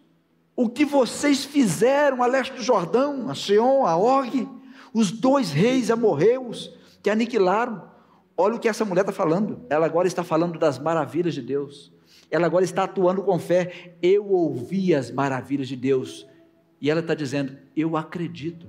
[0.55, 4.47] o que vocês fizeram a leste do Jordão, a Seom, a Og,
[4.93, 6.71] os dois reis amorreus
[7.03, 7.90] que aniquilaram.
[8.37, 9.67] Olha o que essa mulher está falando.
[9.69, 11.93] Ela agora está falando das maravilhas de Deus.
[12.31, 13.97] Ela agora está atuando com fé.
[14.01, 16.27] Eu ouvi as maravilhas de Deus.
[16.81, 18.67] E ela está dizendo: Eu acredito.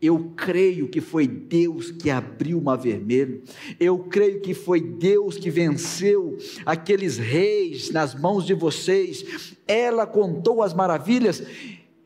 [0.00, 3.42] Eu creio que foi Deus que abriu o mar vermelho.
[3.80, 9.56] Eu creio que foi Deus que venceu aqueles reis nas mãos de vocês.
[9.66, 11.42] Ela contou as maravilhas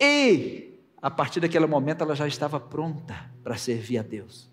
[0.01, 4.50] e, a partir daquele momento, ela já estava pronta para servir a Deus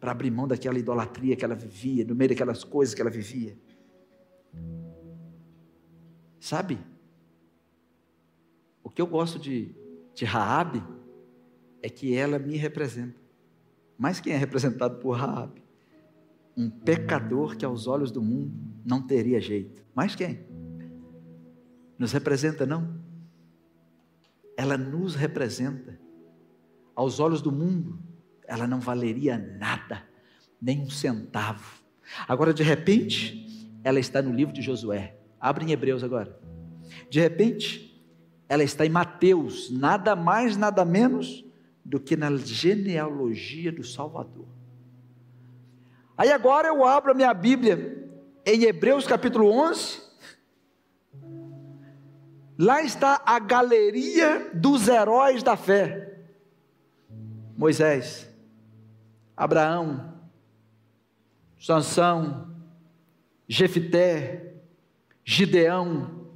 [0.00, 3.56] para abrir mão daquela idolatria que ela vivia, no meio daquelas coisas que ela vivia.
[6.38, 6.78] Sabe?
[8.82, 9.74] O que eu gosto de,
[10.14, 10.82] de Raabe
[11.82, 13.18] é que ela me representa.
[13.96, 15.62] Mas quem é representado por Raabe?
[16.56, 18.52] Um pecador que aos olhos do mundo
[18.84, 19.84] não teria jeito.
[19.94, 20.40] Mas quem?
[21.98, 23.00] Nos representa não?
[24.56, 25.98] Ela nos representa.
[26.94, 27.98] Aos olhos do mundo,
[28.48, 30.02] ela não valeria nada,
[30.60, 31.82] nem um centavo.
[32.26, 35.16] Agora, de repente, ela está no livro de Josué.
[35.38, 36.36] Abre em Hebreus agora.
[37.10, 38.02] De repente,
[38.48, 41.44] ela está em Mateus, nada mais, nada menos
[41.84, 44.48] do que na genealogia do Salvador.
[46.16, 48.10] Aí agora eu abro a minha Bíblia
[48.44, 50.08] em Hebreus capítulo 11.
[52.58, 56.24] Lá está a galeria dos heróis da fé.
[57.56, 58.27] Moisés,
[59.38, 60.14] Abraão,
[61.60, 62.52] Sansão,
[63.48, 64.54] Jefité,
[65.24, 66.26] Gideão.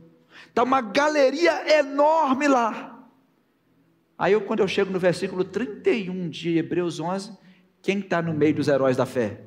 [0.46, 3.08] Está uma galeria enorme lá.
[4.16, 7.36] Aí eu, quando eu chego no versículo 31 de Hebreus 11,
[7.82, 9.40] quem está no meio dos heróis da fé?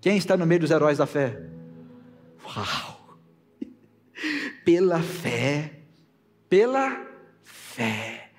[0.00, 1.40] Quem está no meio dos heróis da fé?
[2.44, 3.18] Uau!
[4.64, 5.80] Pela fé,
[6.48, 7.06] pela
[7.44, 8.32] fé,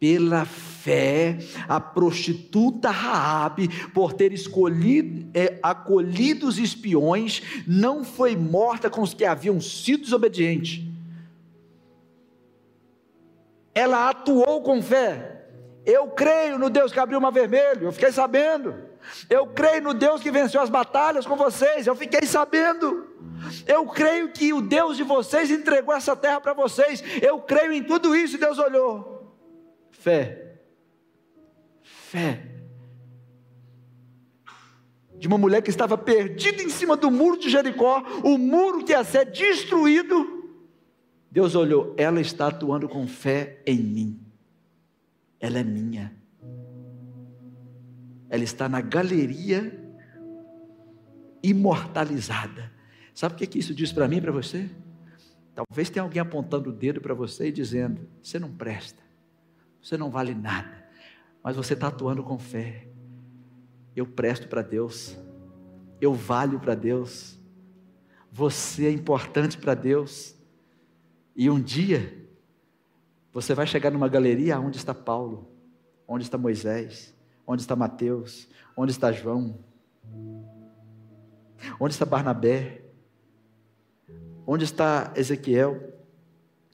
[0.00, 8.36] pela fé fé, a prostituta Raabe, por ter escolhido, é, acolhido os espiões, não foi
[8.36, 10.86] morta com os que haviam sido desobedientes.
[13.76, 15.42] ela atuou com fé.
[15.84, 18.74] Eu creio no Deus que abriu o mar vermelho, eu fiquei sabendo.
[19.28, 23.06] Eu creio no Deus que venceu as batalhas com vocês, eu fiquei sabendo.
[23.68, 27.04] Eu creio que o Deus de vocês entregou essa terra para vocês.
[27.22, 28.36] Eu creio em tudo isso.
[28.36, 29.36] E Deus olhou.
[29.90, 30.45] Fé.
[32.10, 32.40] Fé.
[35.18, 38.92] De uma mulher que estava perdida em cima do muro de Jericó, o muro que
[38.92, 40.36] ia ser destruído.
[41.28, 44.20] Deus olhou, ela está atuando com fé em mim.
[45.40, 46.14] Ela é minha.
[48.30, 49.76] Ela está na galeria
[51.42, 52.72] imortalizada.
[53.12, 54.70] Sabe o que isso diz para mim e para você?
[55.54, 59.02] Talvez tenha alguém apontando o dedo para você e dizendo: você não presta,
[59.82, 60.85] você não vale nada,
[61.46, 62.88] mas você está atuando com fé.
[63.94, 65.16] Eu presto para Deus,
[66.00, 67.38] eu valho para Deus,
[68.32, 70.34] você é importante para Deus.
[71.36, 72.28] E um dia,
[73.32, 75.48] você vai chegar numa galeria onde está Paulo,
[76.08, 77.14] onde está Moisés,
[77.46, 79.56] onde está Mateus, onde está João,
[81.78, 82.82] onde está Barnabé,
[84.44, 85.94] onde está Ezequiel,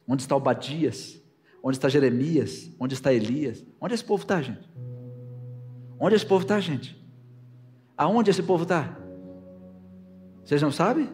[0.09, 1.22] onde está Obadias,
[1.63, 4.69] onde está Jeremias, onde está Elias, onde esse povo está, gente?
[5.99, 7.01] Onde esse povo está, gente?
[7.97, 8.99] Aonde esse povo está?
[10.45, 11.09] Vocês não sabem?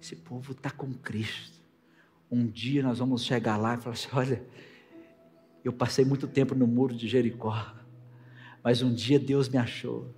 [0.00, 1.58] Esse povo está com Cristo.
[2.30, 4.44] Um dia nós vamos chegar lá e falar assim: olha,
[5.64, 7.74] eu passei muito tempo no muro de Jericó,
[8.62, 10.12] mas um dia Deus me achou.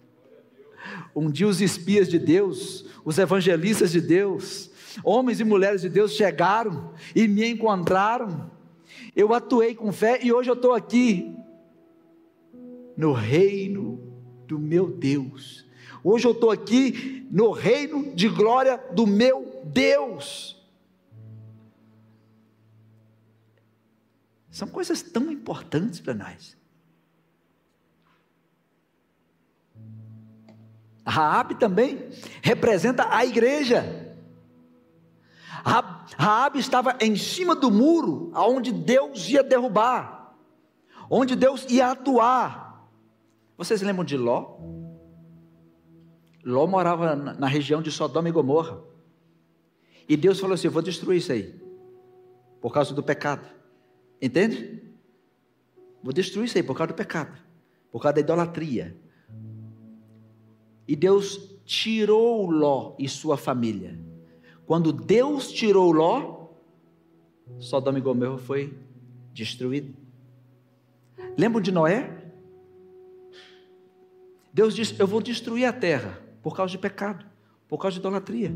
[1.15, 4.70] Um dia os espias de Deus, os evangelistas de Deus,
[5.05, 8.51] homens e mulheres de Deus chegaram e me encontraram.
[9.15, 11.37] Eu atuei com fé e hoje eu estou aqui
[12.97, 14.01] no reino
[14.47, 15.67] do meu Deus.
[16.03, 20.61] Hoje eu estou aqui no reino de glória do meu Deus.
[24.51, 26.59] São coisas tão importantes para nós.
[31.07, 32.09] Raabe também
[32.43, 34.10] representa a igreja.
[35.65, 40.35] Raabe estava em cima do muro aonde Deus ia derrubar,
[41.09, 42.89] onde Deus ia atuar.
[43.57, 44.59] Vocês lembram de Ló?
[46.45, 48.83] Ló morava na região de Sodoma e Gomorra.
[50.09, 51.55] E Deus falou assim: Eu vou destruir isso aí,
[52.61, 53.47] por causa do pecado.
[54.21, 54.83] Entende?
[56.03, 57.39] Vou destruir isso aí por causa do pecado,
[57.93, 58.97] por causa da idolatria.
[60.89, 64.10] E Deus tirou Ló e sua família.
[64.71, 66.47] Quando Deus tirou Ló,
[67.59, 68.79] Sodoma e Gomorra foi
[69.33, 69.93] destruído.
[71.37, 72.31] Lembram de Noé?
[74.55, 77.27] Deus disse: Eu vou destruir a terra por causa de pecado,
[77.67, 78.53] por causa de idolatria.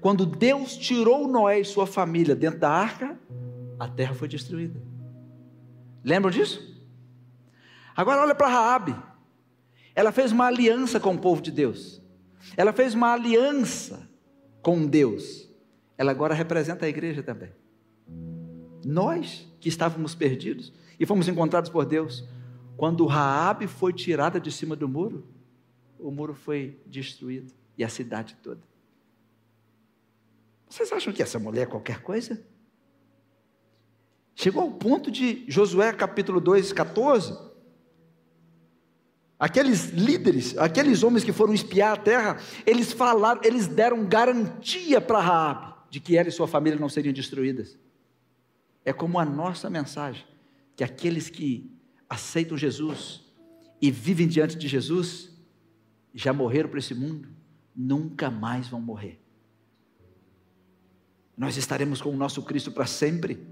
[0.00, 3.18] Quando Deus tirou Noé e sua família dentro da arca,
[3.80, 4.80] a terra foi destruída.
[6.04, 6.86] Lembram disso?
[7.96, 8.94] Agora olha para Raabe.
[9.92, 12.00] Ela fez uma aliança com o povo de Deus.
[12.56, 14.05] Ela fez uma aliança
[14.66, 15.48] com Deus.
[15.96, 17.52] Ela agora representa a igreja também.
[18.84, 22.28] Nós que estávamos perdidos e fomos encontrados por Deus,
[22.76, 25.24] quando Raabe foi tirada de cima do muro,
[26.00, 28.60] o muro foi destruído e a cidade toda.
[30.68, 32.44] Vocês acham que essa mulher é qualquer coisa?
[34.34, 37.38] Chegou ao ponto de Josué capítulo 2, 14.
[39.38, 45.20] Aqueles líderes, aqueles homens que foram espiar a terra, eles falaram, eles deram garantia para
[45.20, 47.78] Raabe de que ela e sua família não seriam destruídas.
[48.84, 50.24] É como a nossa mensagem,
[50.74, 51.70] que aqueles que
[52.08, 53.24] aceitam Jesus
[53.80, 55.30] e vivem diante de Jesus,
[56.14, 57.28] já morreram para esse mundo,
[57.74, 59.20] nunca mais vão morrer.
[61.36, 63.46] Nós estaremos com o nosso Cristo para sempre.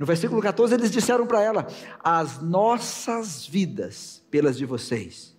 [0.00, 1.66] No versículo 14, eles disseram para ela:
[2.02, 5.36] As nossas vidas pelas de vocês.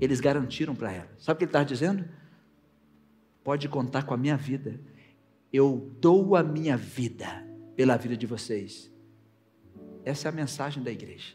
[0.00, 1.10] Eles garantiram para ela.
[1.18, 2.08] Sabe o que ele está dizendo?
[3.42, 4.78] Pode contar com a minha vida.
[5.52, 7.44] Eu dou a minha vida
[7.74, 8.88] pela vida de vocês.
[10.04, 11.34] Essa é a mensagem da igreja.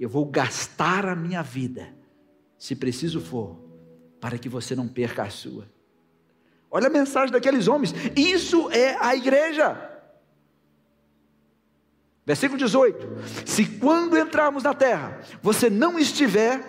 [0.00, 1.94] Eu vou gastar a minha vida,
[2.56, 3.60] se preciso for,
[4.18, 5.68] para que você não perca a sua.
[6.70, 7.92] Olha a mensagem daqueles homens.
[8.16, 9.95] Isso é a igreja.
[12.26, 13.06] Versículo 18:
[13.46, 16.60] Se quando entrarmos na terra, você não estiver,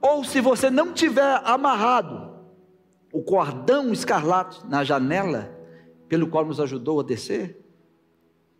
[0.00, 2.38] ou se você não tiver amarrado
[3.12, 5.52] o cordão escarlate na janela,
[6.08, 7.60] pelo qual nos ajudou a descer,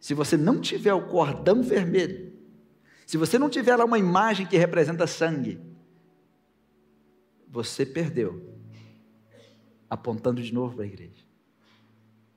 [0.01, 2.33] se você não tiver o cordão vermelho,
[3.07, 5.61] se você não tiver lá uma imagem que representa sangue,
[7.49, 8.57] você perdeu.
[9.89, 11.25] Apontando de novo para a igreja,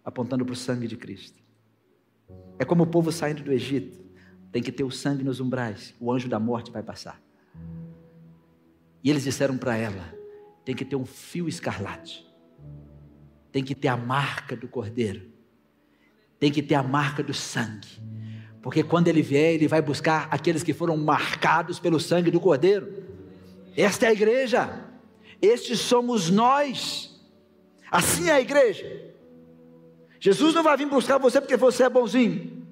[0.06, 1.41] apontando para o sangue de Cristo.
[2.60, 4.00] É como o povo saindo do Egito.
[4.52, 5.96] Tem que ter o sangue nos umbrais.
[6.00, 7.22] O anjo da morte vai passar.
[9.04, 10.14] E eles disseram para ela:
[10.64, 12.28] tem que ter um fio escarlate.
[13.52, 15.30] Tem que ter a marca do cordeiro.
[16.40, 18.02] Tem que ter a marca do sangue.
[18.62, 23.04] Porque quando ele vier, ele vai buscar aqueles que foram marcados pelo sangue do cordeiro.
[23.76, 24.86] Esta é a igreja.
[25.42, 27.20] Estes somos nós.
[27.90, 29.11] Assim é a igreja.
[30.22, 32.64] Jesus não vai vir buscar você porque você é bonzinho.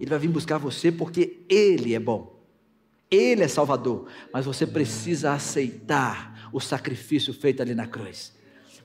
[0.00, 2.40] Ele vai vir buscar você porque Ele é bom.
[3.10, 4.06] Ele é Salvador.
[4.32, 8.32] Mas você precisa aceitar o sacrifício feito ali na cruz.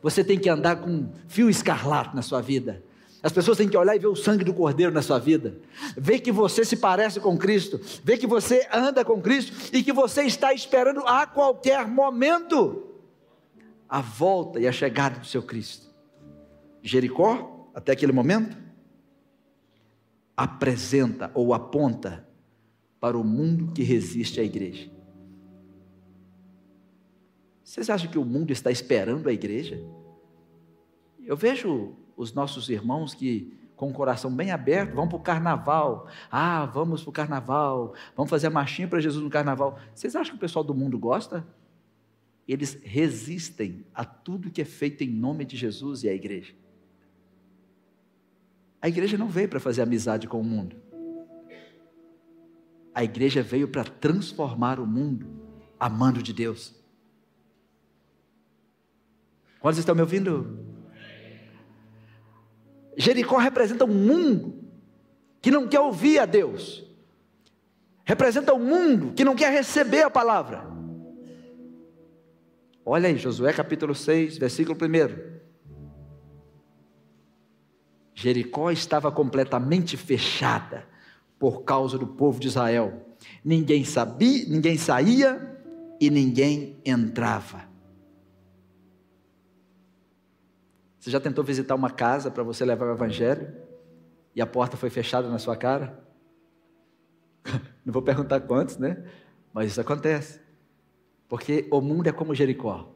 [0.04, 2.84] Você tem que andar com fio escarlate na sua vida.
[3.24, 5.58] As pessoas têm que olhar e ver o sangue do Cordeiro na sua vida,
[5.98, 9.92] ver que você se parece com Cristo, ver que você anda com Cristo e que
[9.92, 12.88] você está esperando a qualquer momento
[13.90, 15.88] a volta e a chegada do seu Cristo.
[16.82, 18.58] Jericó, até aquele momento,
[20.36, 22.28] apresenta ou aponta
[23.00, 24.92] para o mundo que resiste à igreja.
[27.64, 29.82] Vocês acham que o mundo está esperando a igreja?
[31.24, 36.10] Eu vejo os nossos irmãos que, com o coração bem aberto, vão para o carnaval.
[36.30, 39.80] Ah, vamos para o carnaval, vamos fazer a marchinha para Jesus no carnaval.
[39.96, 41.48] Vocês acham que o pessoal do mundo gosta?
[42.46, 46.54] Eles resistem a tudo que é feito em nome de Jesus e a igreja.
[48.82, 50.76] A igreja não veio para fazer amizade com o mundo.
[52.94, 55.28] A igreja veio para transformar o mundo
[55.80, 56.76] amando de Deus.
[59.60, 60.66] Quantos estão me ouvindo?
[62.98, 64.64] Jericó representa um mundo
[65.42, 66.86] que não quer ouvir a Deus,
[68.04, 70.68] representa um mundo que não quer receber a palavra.
[72.86, 75.39] Olha aí, Josué capítulo 6, versículo 1.
[78.20, 80.86] Jericó estava completamente fechada
[81.40, 83.16] por causa do povo de Israel.
[83.46, 85.58] Ninguém sabia, ninguém saía
[86.02, 87.64] e ninguém entrava.
[91.00, 93.56] Você já tentou visitar uma casa para você levar o evangelho
[94.36, 96.04] e a porta foi fechada na sua cara?
[97.86, 99.02] Não vou perguntar quantos, né?
[99.54, 100.42] Mas isso acontece.
[101.30, 102.94] Porque o mundo é como Jericó.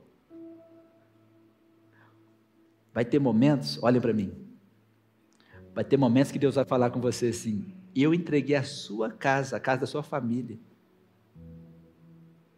[2.94, 4.53] Vai ter momentos, olhem para mim.
[5.74, 9.58] Vai ter momentos que Deus vai falar com você assim: Eu entreguei a sua casa,
[9.58, 10.58] a casa da sua família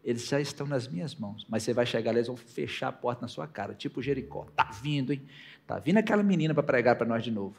[0.06, 1.48] eles já estão nas minhas mãos.
[1.50, 4.46] Mas você vai chegar lá, eles vão fechar a porta na sua cara, tipo Jericó.
[4.56, 5.24] Tá vindo, hein?
[5.66, 7.56] Tá vindo aquela menina para pregar para nós de novo.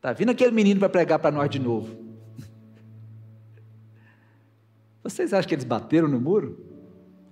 [0.00, 2.16] Tá vindo aquele menino para pregar para nós de novo.
[5.02, 6.64] Vocês acham que eles bateram no muro?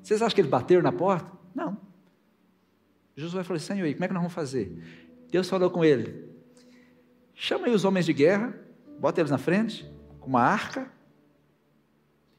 [0.02, 1.30] Vocês acham que eles bateram na porta?
[1.54, 1.78] Não.
[3.14, 4.76] Josué falou: Senhor, como é que nós vamos fazer?
[5.30, 6.28] Deus falou com ele:
[7.36, 8.58] chama aí os homens de guerra,
[8.98, 10.90] bota eles na frente, com uma arca,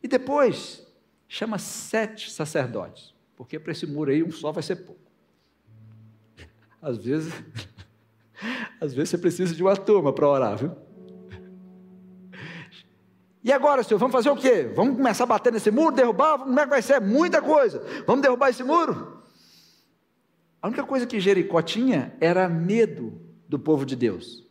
[0.02, 0.86] e depois
[1.28, 5.00] chama sete sacerdotes, porque para esse muro aí um só vai ser pouco.
[6.82, 7.32] Às vezes,
[8.82, 10.76] às vezes você precisa de uma turma para orar, viu?
[13.44, 14.70] E agora, senhor, vamos fazer o quê?
[14.76, 16.40] Vamos começar a bater nesse muro, derrubar?
[16.40, 17.00] Como é que vai ser?
[17.00, 17.82] Muita coisa.
[18.06, 19.24] Vamos derrubar esse muro?
[20.62, 24.47] A única coisa que Jericó tinha era medo do povo de Deus.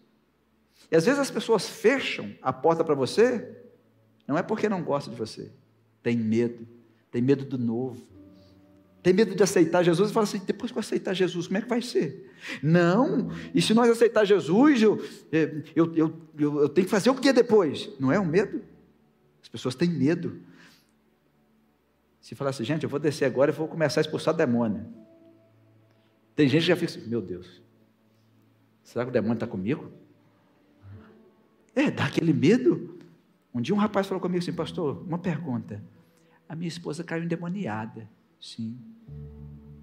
[0.91, 3.57] E às vezes as pessoas fecham a porta para você,
[4.27, 5.51] não é porque não gostam de você,
[6.03, 6.67] tem medo,
[7.11, 8.07] tem medo do novo,
[9.03, 11.63] tem medo de aceitar Jesus e fala assim: depois que eu aceitar Jesus, como é
[11.63, 12.29] que vai ser?
[12.61, 15.01] Não, e se nós aceitar Jesus, eu,
[15.33, 17.89] é, eu, eu, eu, tenho que fazer o que depois?
[18.01, 18.63] Não é um medo?
[19.41, 20.41] As pessoas têm medo.
[22.21, 24.85] Se falar assim, gente, eu vou descer agora e vou começar a expulsar demônio.
[26.35, 27.63] Tem gente que já fica assim, meu Deus,
[28.83, 29.93] será que o demônio está comigo?
[31.77, 32.99] É, dá aquele medo.
[33.55, 35.83] Um dia um rapaz falou comigo assim, pastor, uma pergunta.
[36.49, 38.09] A minha esposa caiu endemoniada.
[38.41, 38.79] Sim.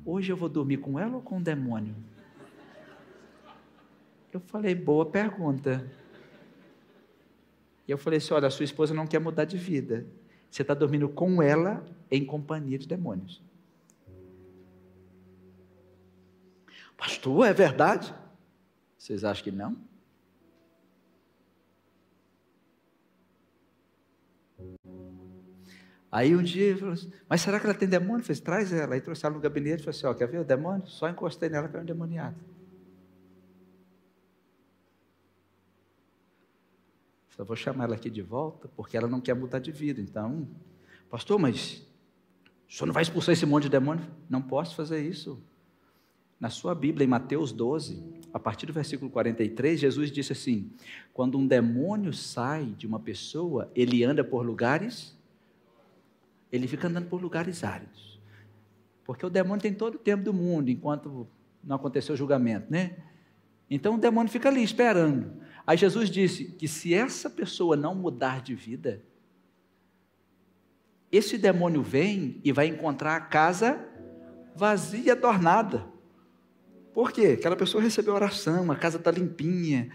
[0.04, 1.96] Hoje eu vou dormir com ela ou com o demônio?
[4.32, 5.88] Eu falei, boa pergunta.
[7.88, 10.06] E eu falei assim: olha, a sua esposa não quer mudar de vida.
[10.50, 13.42] Você está dormindo com ela em companhia de demônios.
[16.98, 18.14] Pastor, é verdade?
[18.98, 19.78] Vocês acham que não?
[26.14, 28.20] Aí um dia ele falou assim, mas será que ela tem demônio?
[28.20, 28.94] Eu falei, traz ela.
[28.94, 30.86] Aí trouxe ela no gabinete e falou assim, ó, quer ver o demônio?
[30.86, 32.36] Só encostei nela era um endemoniado.
[37.36, 40.00] Só vou chamar ela aqui de volta, porque ela não quer mudar de vida.
[40.00, 40.48] Então,
[41.10, 41.82] pastor, mas
[42.70, 44.06] o senhor não vai expulsar esse monte de demônio?
[44.30, 45.42] Não posso fazer isso.
[46.40, 50.72] Na sua Bíblia, em Mateus 12, a partir do versículo 43, Jesus disse assim:
[51.12, 55.18] quando um demônio sai de uma pessoa, ele anda por lugares,
[56.54, 58.22] ele fica andando por lugares áridos.
[59.04, 61.28] Porque o demônio tem todo o tempo do mundo, enquanto
[61.64, 62.96] não aconteceu o julgamento, né?
[63.70, 65.42] Então o demônio fica ali esperando.
[65.66, 69.02] Aí Jesus disse que se essa pessoa não mudar de vida,
[71.12, 73.84] esse demônio vem e vai encontrar a casa
[74.56, 75.88] vazia, adornada.
[76.94, 77.36] Por quê?
[77.38, 79.90] Aquela pessoa recebeu oração, a casa está limpinha.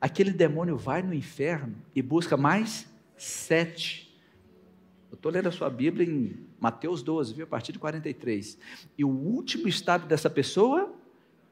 [0.00, 2.86] Aquele demônio vai no inferno e busca mais
[3.16, 4.03] sete.
[5.14, 7.44] Eu estou lendo a sua Bíblia em Mateus 12, viu?
[7.44, 8.58] a partir de 43.
[8.98, 10.92] E o último estado dessa pessoa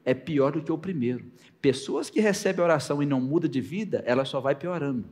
[0.03, 1.23] é pior do que o primeiro.
[1.61, 5.05] Pessoas que recebem oração e não mudam de vida, ela só vai piorando.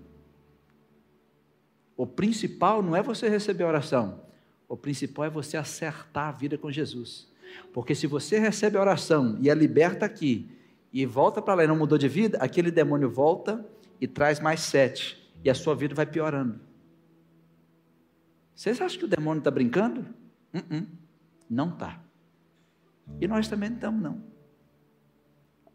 [1.95, 4.20] O principal não é você receber oração,
[4.68, 7.32] o principal é você acertar a vida com Jesus.
[7.72, 10.49] Porque se você recebe a oração e é liberta aqui,
[10.91, 13.66] e volta para lá e não mudou de vida, aquele demônio volta
[14.02, 16.70] e traz mais sete, e a sua vida vai piorando.
[18.56, 20.02] Vocês acham que o demônio está brincando?
[20.54, 20.88] Uh -uh.
[21.49, 22.02] Não está.
[23.20, 24.24] E nós também não estamos, não.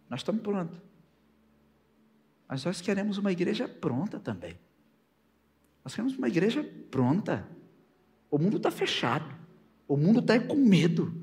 [0.08, 0.80] Nós estamos prontos.
[2.48, 4.58] Mas nós queremos uma igreja pronta também.
[5.84, 7.46] Nós queremos uma igreja pronta.
[8.30, 9.34] O mundo está fechado.
[9.88, 11.14] O mundo está com medo.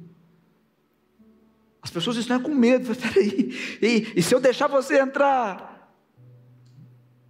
[1.81, 2.93] As pessoas estão com medo.
[2.95, 3.51] Peraí,
[3.81, 5.73] e, e se eu deixar você entrar?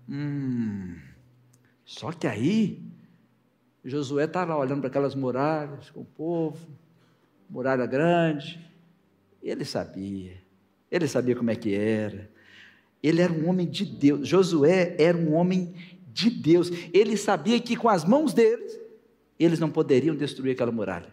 [0.08, 1.00] Hum,
[1.86, 2.84] só que aí,
[3.84, 6.68] Josué está lá olhando para aquelas muralhas com o povo,
[7.50, 8.60] muralha grande.
[9.42, 10.38] Ele sabia,
[10.90, 12.30] ele sabia como é que era.
[13.02, 14.28] Ele era um homem de Deus.
[14.28, 15.74] Josué era um homem
[16.14, 16.72] de Deus.
[16.94, 18.80] Ele sabia que com as mãos deles,
[19.38, 21.12] eles não poderiam destruir aquela muralha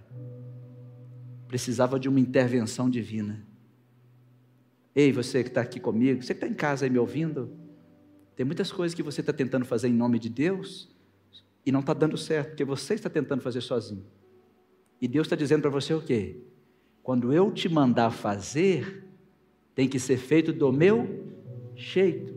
[1.50, 3.44] precisava de uma intervenção divina.
[4.94, 7.50] Ei, você que está aqui comigo, você que está em casa aí me ouvindo,
[8.36, 10.88] tem muitas coisas que você está tentando fazer em nome de Deus
[11.64, 14.04] e não está dando certo, porque você está tentando fazer sozinho.
[15.00, 16.36] E Deus está dizendo para você o quê?
[17.02, 19.04] Quando eu te mandar fazer,
[19.74, 21.24] tem que ser feito do meu
[21.74, 22.34] jeito,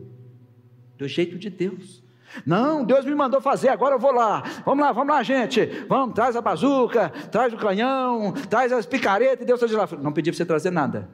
[0.96, 2.02] do jeito de Deus.
[2.44, 4.42] Não, Deus me mandou fazer, agora eu vou lá.
[4.64, 5.64] Vamos lá, vamos lá, gente.
[5.88, 10.02] Vamos, traz a bazuca, traz o canhão, traz as picaretas, e Deus está de lá.
[10.02, 11.08] Não pedi para você trazer nada.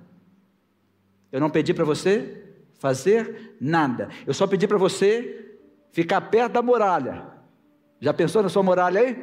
[1.31, 2.45] Eu não pedi para você
[2.79, 4.09] fazer nada.
[4.27, 5.59] Eu só pedi para você
[5.93, 7.40] ficar perto da muralha.
[8.01, 9.17] Já pensou na sua muralha aí?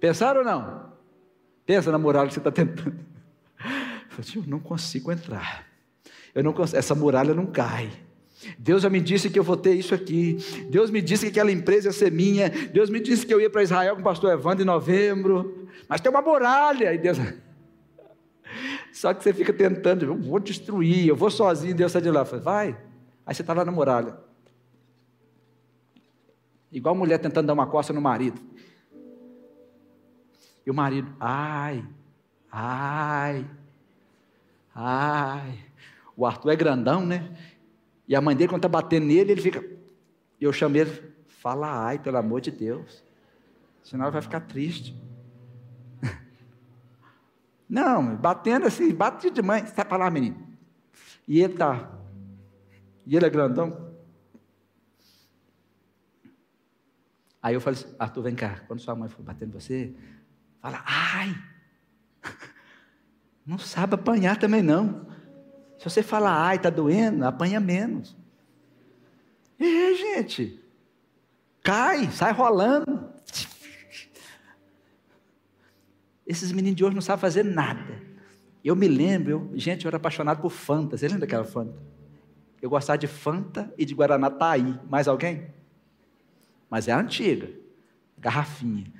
[0.00, 0.92] Pensaram ou não?
[1.64, 2.98] Pensa na muralha que você está tentando.
[4.34, 5.66] Eu não consigo entrar.
[6.34, 7.90] Eu não consigo, essa muralha não cai.
[8.58, 10.36] Deus já me disse que eu vou ter isso aqui.
[10.68, 12.48] Deus me disse que aquela empresa ia ser minha.
[12.48, 15.66] Deus me disse que eu ia para Israel com o pastor Evandro em novembro.
[15.88, 16.92] Mas tem uma muralha.
[16.92, 17.16] E Deus.
[18.92, 21.74] Só que você fica tentando, eu vou destruir, eu vou sozinho.
[21.74, 22.24] Deus sai de lá.
[22.24, 22.78] Fala, vai.
[23.24, 24.18] Aí você está lá na muralha.
[26.74, 28.40] Igual mulher tentando dar uma costa no marido.
[30.66, 31.86] E o marido, ai,
[32.50, 33.48] ai,
[34.74, 35.58] ai.
[36.16, 37.32] O Arthur é grandão, né?
[38.08, 39.64] E a mãe dele, quando está batendo nele, ele fica.
[40.40, 43.04] Eu chamei ele, fala ai, pelo amor de Deus.
[43.84, 45.00] Senão ela vai ficar triste.
[47.70, 50.44] Não, batendo assim, bate de mãe, sai para lá, menino.
[51.28, 51.88] E ele está.
[53.06, 53.93] E ele é grandão.
[57.44, 59.94] Aí eu falei assim, Arthur, vem cá, quando sua mãe for batendo você,
[60.62, 61.36] fala, ai!
[63.44, 65.06] Não sabe apanhar também não.
[65.76, 68.16] Se você falar, ai, está doendo, apanha menos.
[69.60, 70.58] É, gente.
[71.62, 73.12] Cai, sai rolando.
[76.26, 78.00] Esses meninos de hoje não sabem fazer nada.
[78.64, 80.96] Eu me lembro, eu, gente, eu era apaixonado por Fanta.
[80.96, 81.76] Você lembra daquela Fanta?
[82.62, 84.80] Eu gostava de Fanta e de Guaraná Taí.
[84.88, 85.52] Mais alguém?
[86.74, 87.48] Mas é antiga.
[88.18, 88.92] Garrafinha.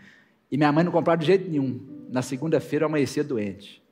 [0.49, 2.07] E minha mãe não comprava de jeito nenhum.
[2.09, 3.83] Na segunda-feira eu amanhecia doente.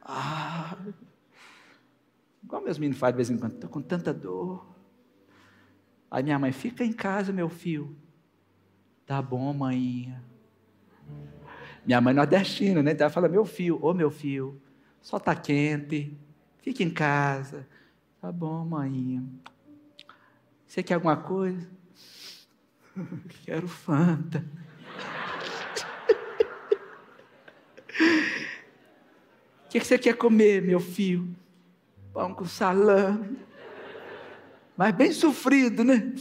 [0.00, 0.78] Ah,
[2.42, 4.66] Igual meus meninos fazem de vez em quando, estou com tanta dor.
[6.10, 7.94] Aí minha mãe, fica em casa, meu filho.
[9.04, 10.24] Tá bom, mãinha.
[11.84, 12.92] Minha mãe nordestina, né?
[12.92, 14.58] Então ela fala, meu filho, ô meu filho,
[15.02, 16.16] só tá quente,
[16.60, 17.68] fica em casa.
[18.22, 19.22] Tá bom, mãinha.
[20.66, 21.75] Você quer alguma coisa?
[23.44, 24.44] Quero Fanta.
[29.64, 31.34] O que você quer comer, meu filho?
[32.16, 33.36] pão com salame.
[34.74, 36.14] Mas bem sofrido, né?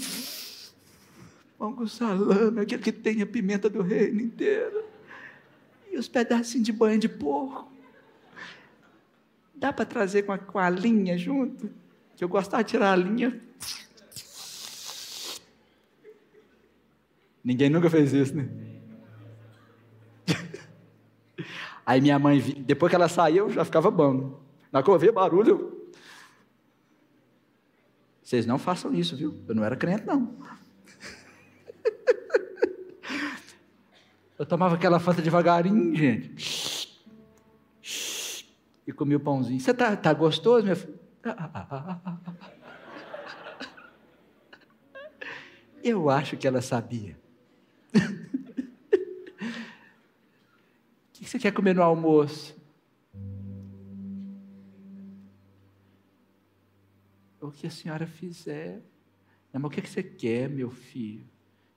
[1.57, 4.84] Pão com salame, aquele que tem a pimenta do reino inteiro.
[5.89, 7.71] E os pedacinhos de banho de porco.
[9.55, 11.71] Dá para trazer com a, com a linha junto?
[12.17, 13.41] Que eu gostava de tirar a linha.
[17.46, 18.50] Ninguém nunca fez isso, né?
[21.86, 24.41] Aí minha mãe, depois que ela saiu, já ficava bom.
[24.72, 25.91] Na hora que eu ouvia barulho, eu...
[28.24, 29.39] vocês não façam isso, viu?
[29.48, 30.36] Eu não era crente, não.
[34.39, 37.00] Eu tomava aquela fanta devagarinho, gente.
[38.88, 39.60] E comia o pãozinho.
[39.60, 40.96] Você tá, tá gostoso, minha filha?
[45.84, 47.16] Eu acho que ela sabia.
[47.96, 48.00] O
[51.14, 52.60] que você quer comer no almoço?
[57.39, 58.82] O que a senhora fizer.
[59.54, 61.24] Mas o que você quer, meu filho?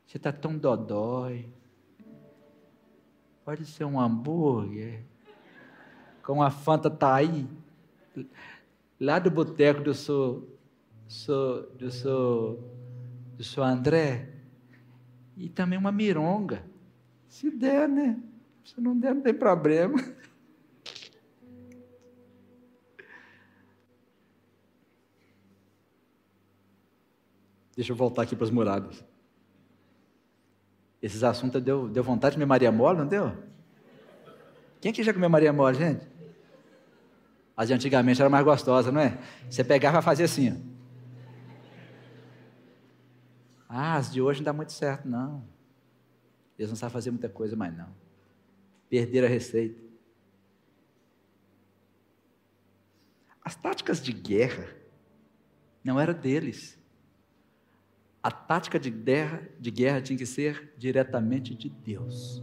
[0.07, 1.53] Você está tão dodói.
[3.45, 5.05] Pode ser um hambúrguer
[6.23, 7.47] com a Fanta tá aí,
[8.99, 10.49] lá do boteco do seu,
[11.07, 12.73] seu, do seu,
[13.37, 14.33] do seu André,
[15.37, 16.65] e também uma mironga.
[17.29, 18.19] Se der, né?
[18.69, 19.97] Se não der, não tem problema.
[27.75, 29.03] Deixa eu voltar aqui para as moradas.
[31.01, 33.33] Esses assuntos deu, deu vontade de comer Maria Mole, não deu?
[34.81, 36.07] Quem que já comeu Maria Mole, gente?
[37.57, 39.19] As de antigamente era mais gostosa, não é?
[39.49, 40.53] Você pegava e fazia assim.
[40.53, 40.57] Ó.
[43.69, 45.43] Ah, as de hoje não dá muito certo, não.
[46.59, 48.08] Eles não sabem fazer muita coisa mais, não.
[48.89, 49.81] Perderam a receita.
[53.45, 54.77] As táticas de guerra
[55.83, 56.79] não eram deles.
[58.23, 62.43] A tática de guerra, de guerra tinha que ser diretamente de Deus.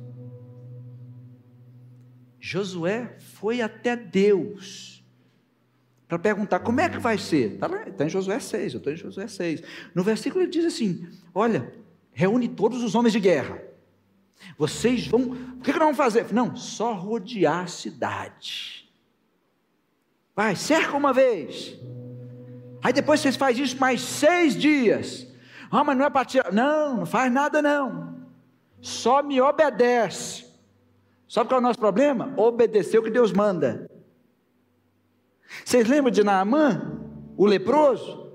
[2.39, 5.03] Josué foi até Deus
[6.07, 7.53] para perguntar como é que vai ser.
[7.53, 9.63] Está está em Josué 6, eu estou em Josué 6.
[9.93, 11.73] No versículo ele diz assim: Olha,
[12.13, 13.61] reúne todos os homens de guerra.
[14.57, 15.21] Vocês vão.
[15.21, 16.31] O que, que nós vamos fazer?
[16.33, 18.89] Não, só rodear a cidade.
[20.35, 21.77] Vai, cerca uma vez.
[22.83, 25.27] Aí depois vocês fazem isso mais seis dias.
[25.71, 26.53] Ah, mas não é para tirar.
[26.53, 28.15] Não, não faz nada não.
[28.81, 30.45] Só me obedece.
[31.27, 32.33] Sabe qual é o nosso problema?
[32.37, 33.89] Obedecer o que Deus manda.
[35.63, 36.99] Vocês lembram de Naamã,
[37.35, 38.31] o leproso?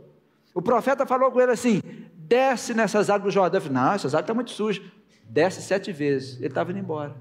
[0.54, 1.80] O profeta falou com ele assim:
[2.14, 3.58] desce nessas águas do Jordão.
[3.58, 4.84] Eu falei, não, essas águas estão muito sujas.
[5.30, 6.36] Desce sete vezes.
[6.38, 7.16] Ele estava indo embora.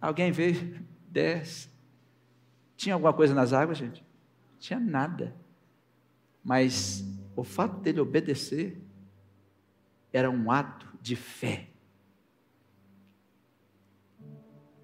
[0.00, 0.80] Alguém veio,
[1.10, 1.68] desce.
[2.76, 4.04] Tinha alguma coisa nas águas, gente?
[4.58, 5.34] Tinha nada.
[6.44, 8.80] Mas o fato dele obedecer
[10.12, 11.68] era um ato de fé.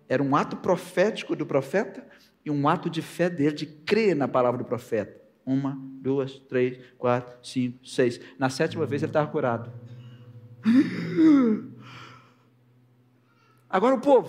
[0.09, 2.05] Era um ato profético do profeta
[2.45, 5.21] e um ato de fé dele, de crer na palavra do profeta.
[5.45, 8.21] Uma, duas, três, quatro, cinco, seis.
[8.39, 9.73] Na sétima vez ele estava curado.
[13.69, 14.29] Agora o povo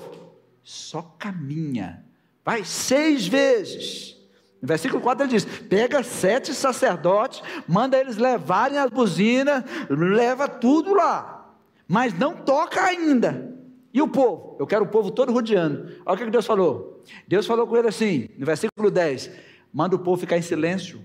[0.63, 2.05] só caminha.
[2.43, 4.17] Vai seis vezes.
[4.61, 10.93] No versículo 4 ele diz: pega sete sacerdotes, manda eles levarem as buzinas, leva tudo
[10.93, 11.55] lá,
[11.87, 13.57] mas não toca ainda.
[13.93, 14.55] E o povo?
[14.59, 15.95] Eu quero o povo todo rodeando.
[16.05, 17.03] Olha o que Deus falou.
[17.27, 19.31] Deus falou com ele assim, no versículo 10:
[19.73, 21.01] manda o povo ficar em silêncio.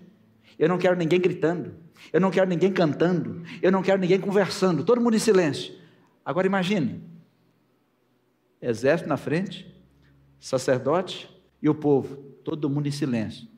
[0.58, 1.74] Eu não quero ninguém gritando,
[2.12, 5.74] eu não quero ninguém cantando, eu não quero ninguém conversando, todo mundo em silêncio.
[6.24, 7.02] Agora imagine:
[8.64, 9.72] exército na frente,
[10.38, 13.48] sacerdote e o povo todo mundo em silêncio.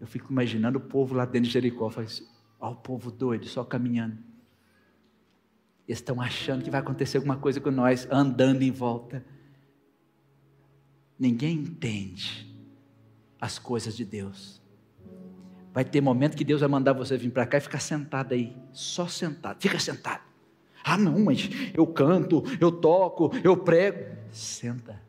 [0.00, 2.22] Eu fico imaginando o povo lá dentro de Jericó, faz,
[2.60, 4.18] ó, o povo doido, só caminhando.
[5.88, 9.24] Eles estão achando que vai acontecer alguma coisa com nós, andando em volta.
[11.18, 12.46] Ninguém entende
[13.40, 14.60] as coisas de Deus.
[15.72, 18.56] Vai ter momento que Deus vai mandar você vir para cá e ficar sentado aí,
[18.72, 19.60] só sentado.
[19.60, 20.25] Fica sentado.
[20.88, 24.06] Ah, não, mas eu canto, eu toco, eu prego.
[24.30, 25.02] Senta.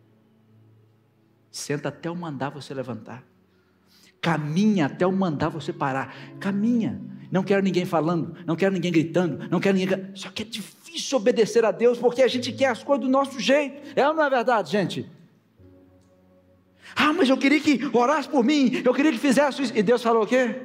[1.52, 3.24] Senta até eu mandar você levantar.
[4.20, 6.16] Caminha até eu mandar você parar.
[6.40, 7.00] Caminha.
[7.32, 10.10] Não quero ninguém falando, não quero ninguém gritando, não quero ninguém.
[10.16, 13.40] Só que é difícil obedecer a Deus porque a gente quer as coisas do nosso
[13.40, 13.94] jeito.
[13.96, 15.08] É ou não é verdade, gente?
[16.96, 19.78] Ah, mas eu queria que orasse por mim, eu queria que fizesse isso.
[19.78, 20.56] E Deus falou o quê?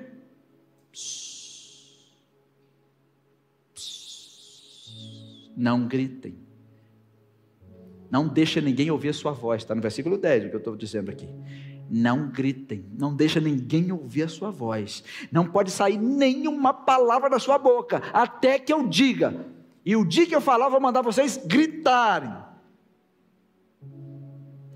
[5.57, 6.37] Não gritem.
[8.11, 10.77] Não deixa ninguém ouvir a sua voz, está no versículo 10, o que eu estou
[10.77, 11.29] dizendo aqui.
[11.89, 15.03] Não gritem, não deixa ninguém ouvir a sua voz.
[15.31, 19.47] Não pode sair nenhuma palavra da sua boca, até que eu diga.
[19.85, 22.35] E o dia que eu falar, eu vou mandar vocês gritarem.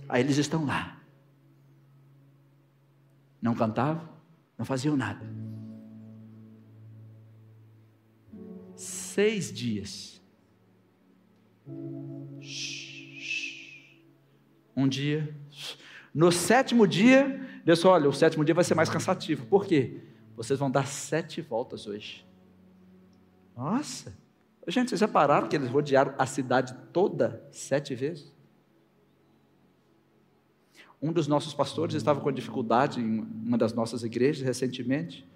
[0.08, 0.98] Aí eles estão lá.
[3.40, 4.08] Não cantavam,
[4.56, 5.24] não faziam nada.
[8.74, 10.15] Seis dias.
[14.76, 15.34] Um dia.
[16.14, 19.46] No sétimo dia, Deus falou: olha, o sétimo dia vai ser mais cansativo.
[19.46, 20.00] Por quê?
[20.36, 22.26] Vocês vão dar sete voltas hoje.
[23.56, 24.14] Nossa!
[24.68, 28.34] Gente, vocês já pararam que eles rodearam a cidade toda sete vezes?
[31.00, 35.26] Um dos nossos pastores estava com dificuldade em uma das nossas igrejas recentemente.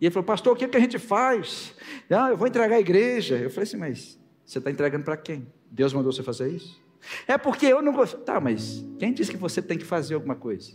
[0.00, 1.74] E ele falou, pastor, o que, é que a gente faz?
[2.10, 3.36] Ah, eu vou entregar a igreja.
[3.36, 4.19] Eu falei assim, mas
[4.50, 5.46] você está entregando para quem?
[5.70, 6.82] Deus mandou você fazer isso?
[7.24, 8.18] É porque eu não gosto.
[8.18, 10.72] Tá, mas quem disse que você tem que fazer alguma coisa?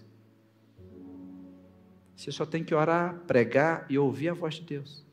[2.15, 5.05] Você só tem que orar, pregar e ouvir a voz de Deus.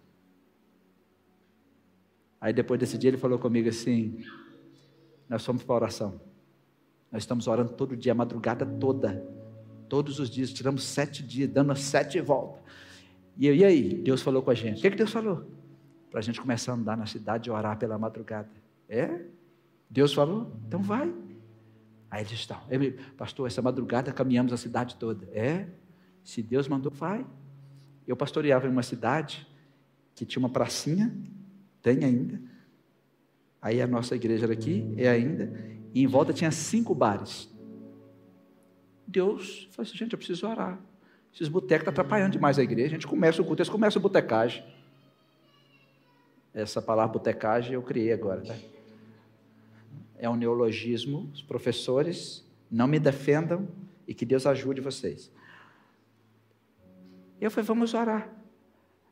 [2.40, 4.24] Aí depois desse dia ele falou comigo assim:
[5.28, 6.20] Nós fomos para oração.
[7.10, 9.26] Nós estamos orando todo dia, a madrugada toda.
[9.88, 12.62] Todos os dias, tiramos sete dias, dando sete voltas.
[13.36, 13.94] E, eu, e aí?
[13.94, 14.78] Deus falou com a gente.
[14.78, 15.50] O que, que Deus falou?
[16.12, 18.50] Para a gente começar a andar na cidade e orar pela madrugada.
[18.86, 19.22] É?
[19.88, 20.54] Deus falou?
[20.68, 21.10] Então vai.
[22.10, 22.60] Aí eles estão.
[23.16, 25.26] Pastor, essa madrugada caminhamos a cidade toda.
[25.32, 25.66] É?
[26.22, 27.26] Se Deus mandou, vai.
[28.06, 29.48] Eu pastoreava em uma cidade
[30.14, 31.16] que tinha uma pracinha,
[31.80, 32.38] tem ainda.
[33.62, 35.50] Aí a nossa igreja era aqui, é ainda.
[35.94, 37.48] E em volta tinha cinco bares.
[39.08, 40.78] Deus falou assim, gente, eu preciso orar.
[41.32, 42.88] Esses botecos estão atrapalhando demais a igreja.
[42.88, 44.62] A gente começa o culto, eles começam a botecagem.
[46.54, 48.54] Essa palavra botecagem eu criei agora, tá?
[50.18, 51.30] É um neologismo.
[51.32, 53.68] Os professores não me defendam
[54.06, 55.32] e que Deus ajude vocês.
[57.40, 58.28] Eu falei, vamos orar.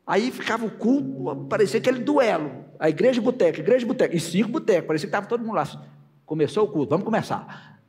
[0.07, 2.65] Aí ficava o culto, parecia aquele duelo.
[2.79, 5.65] A igreja boteca, igreja boteca, e cinco botecos, parecia que estava todo mundo lá.
[6.27, 7.81] Começou o culto, vamos começar.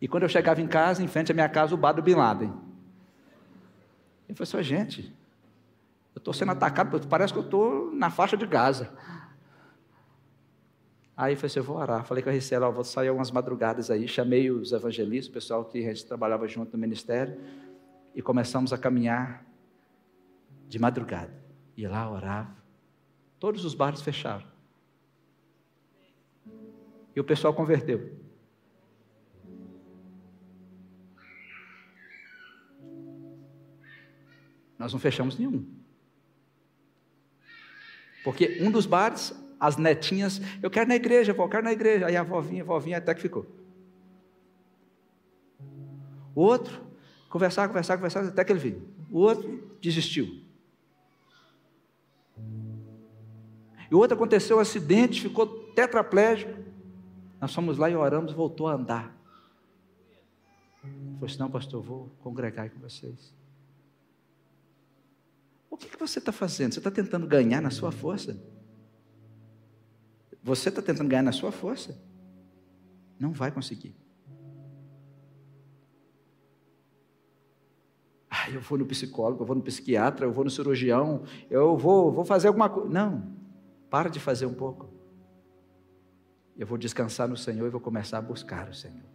[0.00, 2.14] E quando eu chegava em casa, em frente à minha casa, o bar do Bin
[2.14, 2.52] Laden.
[4.28, 5.16] Eu falei assim, gente,
[6.18, 8.92] eu estou sendo atacado, parece que eu estou na faixa de Gaza.
[11.16, 12.04] Aí eu falei assim, eu vou orar.
[12.04, 14.06] Falei com a Ricela, vou sair algumas madrugadas aí.
[14.08, 17.40] Chamei os evangelistas, o pessoal que a gente trabalhava junto no ministério
[18.14, 19.46] e começamos a caminhar
[20.66, 21.32] de madrugada.
[21.76, 22.56] Ia lá, orava.
[23.38, 24.46] Todos os bares fecharam.
[27.14, 28.18] E o pessoal converteu.
[34.76, 35.77] Nós não fechamos nenhum.
[38.28, 42.06] Porque um dos bares, as netinhas, eu quero na igreja, eu quero na igreja.
[42.06, 43.46] Aí a vovinha, a vovinha até que ficou.
[46.34, 46.88] O outro,
[47.28, 48.82] Conversar, conversar, conversar, até que ele veio.
[49.10, 50.42] O outro desistiu.
[53.90, 56.52] E o outro aconteceu um acidente, ficou tetraplégico.
[57.40, 59.14] Nós fomos lá e oramos, voltou a andar.
[60.80, 63.34] Falei assim, não, pastor, vou congregar com vocês.
[65.78, 66.72] Que, que você está fazendo?
[66.72, 68.38] Você está tentando ganhar na sua força?
[70.42, 72.00] Você está tentando ganhar na sua força?
[73.18, 73.94] Não vai conseguir.
[78.30, 82.12] Ah, eu vou no psicólogo, eu vou no psiquiatra, eu vou no cirurgião, eu vou,
[82.12, 82.88] vou fazer alguma coisa.
[82.88, 83.32] Não,
[83.90, 84.88] para de fazer um pouco.
[86.56, 89.06] Eu vou descansar no Senhor e vou começar a buscar o Senhor.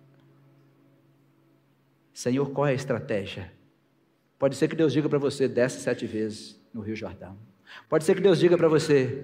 [2.13, 3.51] Senhor, qual é a estratégia?
[4.43, 7.37] Pode ser que Deus diga para você, desce sete vezes no Rio Jordão.
[7.87, 9.23] Pode ser que Deus diga para você,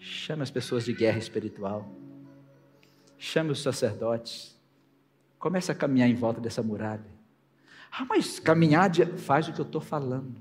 [0.00, 1.88] chame as pessoas de guerra espiritual.
[3.16, 4.60] Chame os sacerdotes.
[5.38, 7.06] Comece a caminhar em volta dessa muralha.
[7.88, 10.40] Ah, mas caminhar faz o que eu estou falando.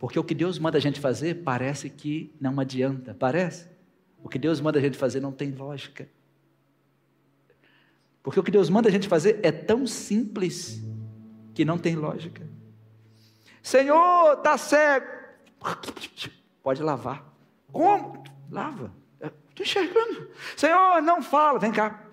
[0.00, 3.68] Porque o que Deus manda a gente fazer parece que não adianta, parece?
[4.20, 6.08] O que Deus manda a gente fazer não tem lógica.
[8.20, 10.82] Porque o que Deus manda a gente fazer é tão simples
[11.54, 12.50] que não tem lógica.
[13.62, 15.06] Senhor, está cego.
[16.62, 17.24] Pode lavar.
[17.70, 18.22] Como?
[18.50, 18.92] Lava.
[19.20, 20.28] Estou enxergando.
[20.56, 21.58] Senhor, não fala.
[21.58, 22.04] Vem cá.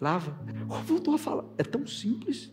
[0.00, 0.30] Lava.
[0.84, 1.44] Voltou a falar.
[1.58, 2.52] É tão simples.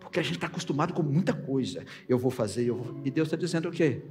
[0.00, 1.84] Porque a gente está acostumado com muita coisa.
[2.08, 3.00] Eu vou fazer, eu vou...
[3.04, 4.02] e Deus está dizendo o quê?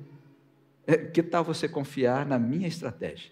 [0.85, 3.31] É, que tal você confiar na minha estratégia?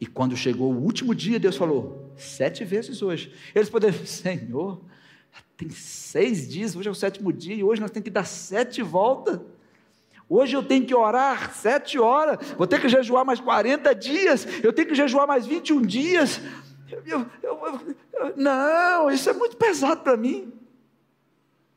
[0.00, 3.32] E quando chegou o último dia, Deus falou: sete vezes hoje.
[3.54, 4.82] Eles poderiam, Senhor,
[5.56, 8.82] tem seis dias, hoje é o sétimo dia, e hoje nós temos que dar sete
[8.82, 9.40] voltas.
[10.28, 14.72] Hoje eu tenho que orar sete horas, vou ter que jejuar mais 40 dias, eu
[14.72, 16.40] tenho que jejuar mais 21 dias.
[17.04, 17.60] Eu, eu,
[18.12, 20.52] eu, não, isso é muito pesado para mim.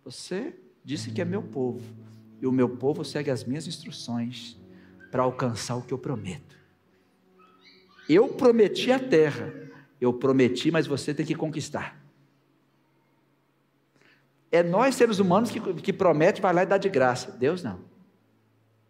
[0.04, 1.82] Você disse que é meu povo,
[2.42, 4.58] e o meu povo segue as minhas instruções
[5.12, 6.59] para alcançar o que eu prometo.
[8.10, 9.54] Eu prometi a terra,
[10.02, 12.04] eu prometi, mas você tem que conquistar.
[14.52, 17.32] É nós, seres humanos, que, que promete, vai lá e dá de graça.
[17.32, 17.80] Deus não.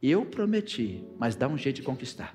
[0.01, 2.33] Eu prometi, mas dá um jeito de conquistar.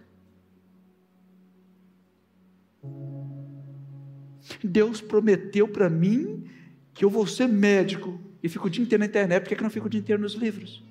[4.62, 6.44] Deus prometeu para mim
[6.92, 9.62] que eu vou ser médico e fico o dia inteiro na internet, por que, que
[9.62, 10.84] não fico o dia inteiro nos livros?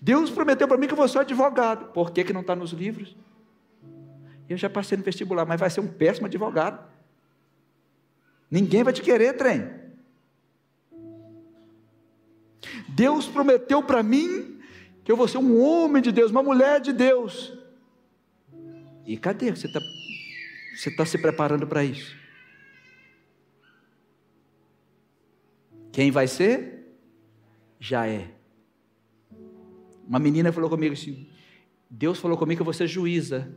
[0.00, 2.72] Deus prometeu para mim que eu vou ser advogado, por que, que não está nos
[2.72, 3.14] livros?
[4.52, 6.86] Eu já passei no vestibular, mas vai ser um péssimo advogado.
[8.50, 9.70] Ninguém vai te querer, trem.
[12.88, 14.60] Deus prometeu para mim
[15.02, 17.52] que eu vou ser um homem de Deus, uma mulher de Deus.
[19.06, 19.50] E cadê?
[19.50, 19.80] Você está
[20.76, 22.16] você tá se preparando para isso?
[25.90, 26.94] Quem vai ser?
[27.78, 28.30] Já é.
[30.06, 31.28] Uma menina falou comigo assim:
[31.88, 33.54] Deus falou comigo que você é juíza.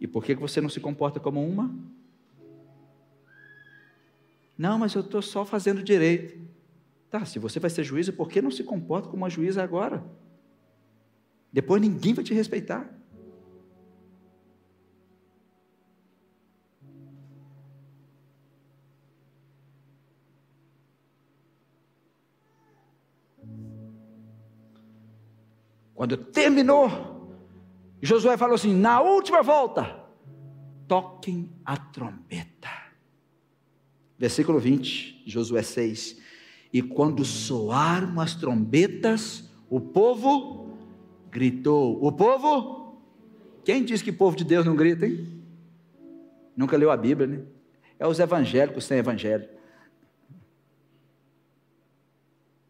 [0.00, 1.74] E por que você não se comporta como uma?
[4.56, 6.38] Não, mas eu estou só fazendo direito.
[7.10, 10.04] Tá, se você vai ser juíza, por que não se comporta como uma juíza agora?
[11.52, 12.92] Depois ninguém vai te respeitar.
[25.94, 27.15] Quando terminou,
[28.06, 30.00] Josué falou assim: na última volta,
[30.86, 32.70] toquem a trombeta.
[34.18, 36.22] Versículo 20, Josué 6.
[36.72, 40.76] E quando soaram as trombetas, o povo
[41.30, 42.02] gritou.
[42.02, 43.02] O povo?
[43.64, 45.42] Quem diz que povo de Deus não grita, hein?
[46.56, 47.42] Nunca leu a Bíblia, né?
[47.98, 49.48] É os evangélicos sem evangelho.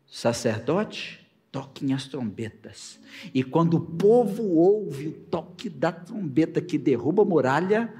[0.07, 1.26] Sacerdote
[1.57, 3.01] toquem as trombetas.
[3.33, 7.95] E quando o povo ouve o toque da trombeta que derruba a muralha,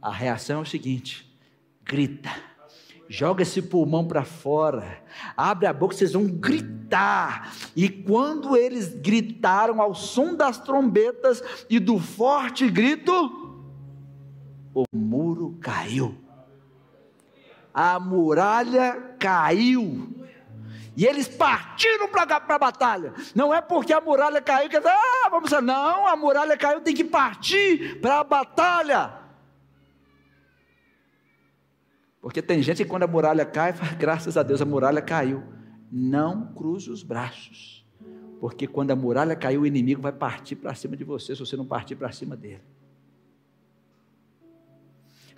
[0.00, 1.38] a reação é o seguinte:
[1.84, 2.30] grita,
[3.06, 5.04] joga esse pulmão para fora,
[5.36, 7.54] abre a boca, vocês vão gritar.
[7.76, 13.12] E quando eles gritaram ao som das trombetas e do forte grito,
[14.72, 16.16] o muro caiu.
[17.74, 20.17] A muralha caiu.
[20.98, 23.14] E eles partiram para a batalha.
[23.32, 25.62] Não é porque a muralha caiu que ah, vamos lá.
[25.62, 29.12] Não, a muralha caiu, tem que partir para a batalha.
[32.20, 35.44] Porque tem gente que quando a muralha cai, fala, graças a Deus a muralha caiu.
[35.88, 37.86] Não cruze os braços.
[38.40, 41.56] Porque quando a muralha caiu, o inimigo vai partir para cima de você, se você
[41.56, 42.64] não partir para cima dele.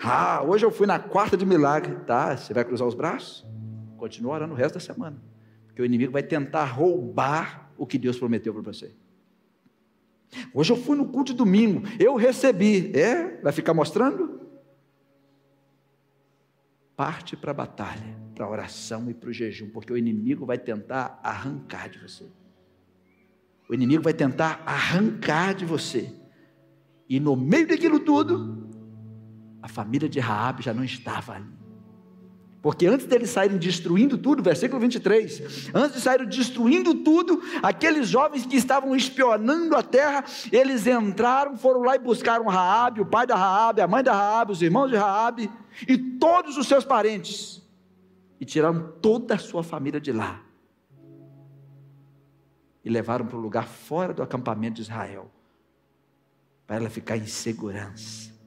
[0.02, 1.96] Ah, hoje eu fui na quarta de milagre.
[2.06, 3.44] Tá, você vai cruzar os braços?
[3.98, 5.28] Continua orando o resto da semana.
[5.80, 8.94] Porque o inimigo vai tentar roubar o que Deus prometeu para você.
[10.52, 12.94] Hoje eu fui no culto de domingo, eu recebi.
[12.94, 13.40] É?
[13.40, 14.40] Vai ficar mostrando?
[16.94, 20.58] Parte para a batalha, para a oração e para o jejum, porque o inimigo vai
[20.58, 22.26] tentar arrancar de você.
[23.66, 26.14] O inimigo vai tentar arrancar de você.
[27.08, 28.68] E no meio daquilo tudo,
[29.62, 31.59] a família de Raabe já não estava ali.
[32.62, 38.44] Porque antes deles saírem destruindo tudo, versículo 23, antes de saírem destruindo tudo, aqueles jovens
[38.44, 43.34] que estavam espionando a terra, eles entraram, foram lá e buscaram Raabe, o pai da
[43.34, 45.50] Raabe, a mãe da Raabe, os irmãos de Raabe
[45.88, 47.62] e todos os seus parentes.
[48.38, 50.42] E tiraram toda a sua família de lá.
[52.84, 55.30] E levaram para um lugar fora do acampamento de Israel,
[56.66, 58.39] para ela ficar em segurança.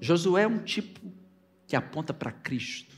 [0.00, 1.00] Josué é um tipo
[1.66, 2.94] que aponta para Cristo.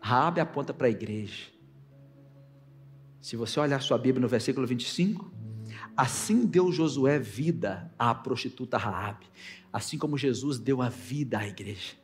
[0.00, 1.50] Raabe aponta para a igreja.
[3.20, 5.32] Se você olhar sua Bíblia no versículo 25,
[5.96, 9.26] assim deu Josué vida à prostituta Raabe,
[9.72, 11.94] assim como Jesus deu a vida à igreja.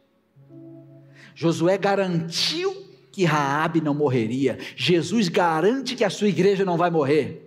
[1.35, 2.73] Josué garantiu
[3.13, 4.59] que Raabe não morreria.
[4.75, 7.42] Jesus garante que a sua igreja não vai morrer.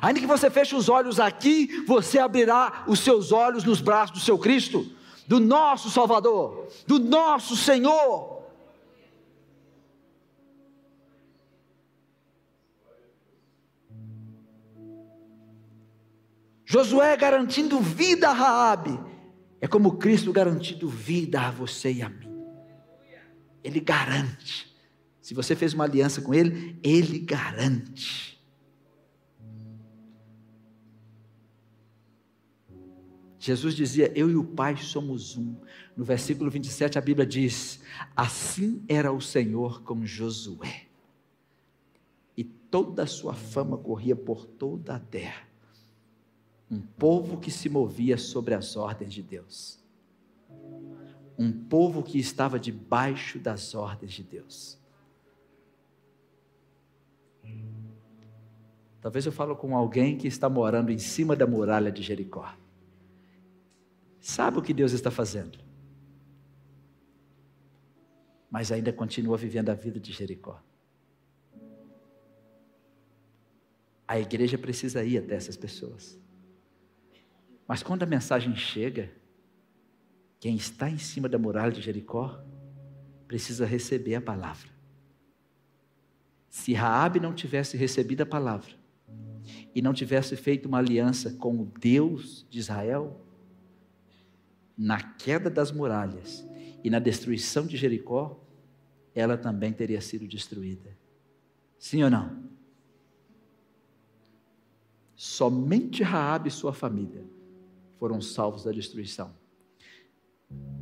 [0.00, 4.24] Ainda que você feche os olhos aqui, você abrirá os seus olhos nos braços do
[4.24, 4.86] seu Cristo,
[5.26, 8.42] do nosso Salvador, do nosso Senhor.
[16.64, 18.98] Josué garantindo vida a Raabe,
[19.60, 22.32] é como Cristo garantindo vida a você e a mim.
[23.62, 24.74] Ele garante.
[25.20, 28.31] Se você fez uma aliança com ele, ele garante.
[33.42, 35.56] Jesus dizia: Eu e o Pai somos um.
[35.96, 37.80] No versículo 27, a Bíblia diz:
[38.14, 40.86] Assim era o Senhor com Josué.
[42.36, 45.42] E toda a sua fama corria por toda a terra.
[46.70, 49.82] Um povo que se movia sobre as ordens de Deus.
[51.36, 54.78] Um povo que estava debaixo das ordens de Deus.
[59.00, 62.61] Talvez eu falo com alguém que está morando em cima da muralha de Jericó
[64.22, 65.58] sabe o que Deus está fazendo,
[68.48, 70.62] mas ainda continua vivendo a vida de Jericó.
[74.06, 76.18] A igreja precisa ir até essas pessoas.
[77.66, 79.10] Mas quando a mensagem chega,
[80.38, 82.44] quem está em cima da muralha de Jericó
[83.26, 84.70] precisa receber a palavra.
[86.50, 88.72] Se Raabe não tivesse recebido a palavra
[89.74, 93.18] e não tivesse feito uma aliança com o Deus de Israel,
[94.76, 96.46] na queda das muralhas
[96.82, 98.42] e na destruição de Jericó,
[99.14, 100.96] ela também teria sido destruída.
[101.78, 102.50] Sim ou não?
[105.14, 107.24] Somente Raabe e sua família
[107.98, 109.34] foram salvos da destruição.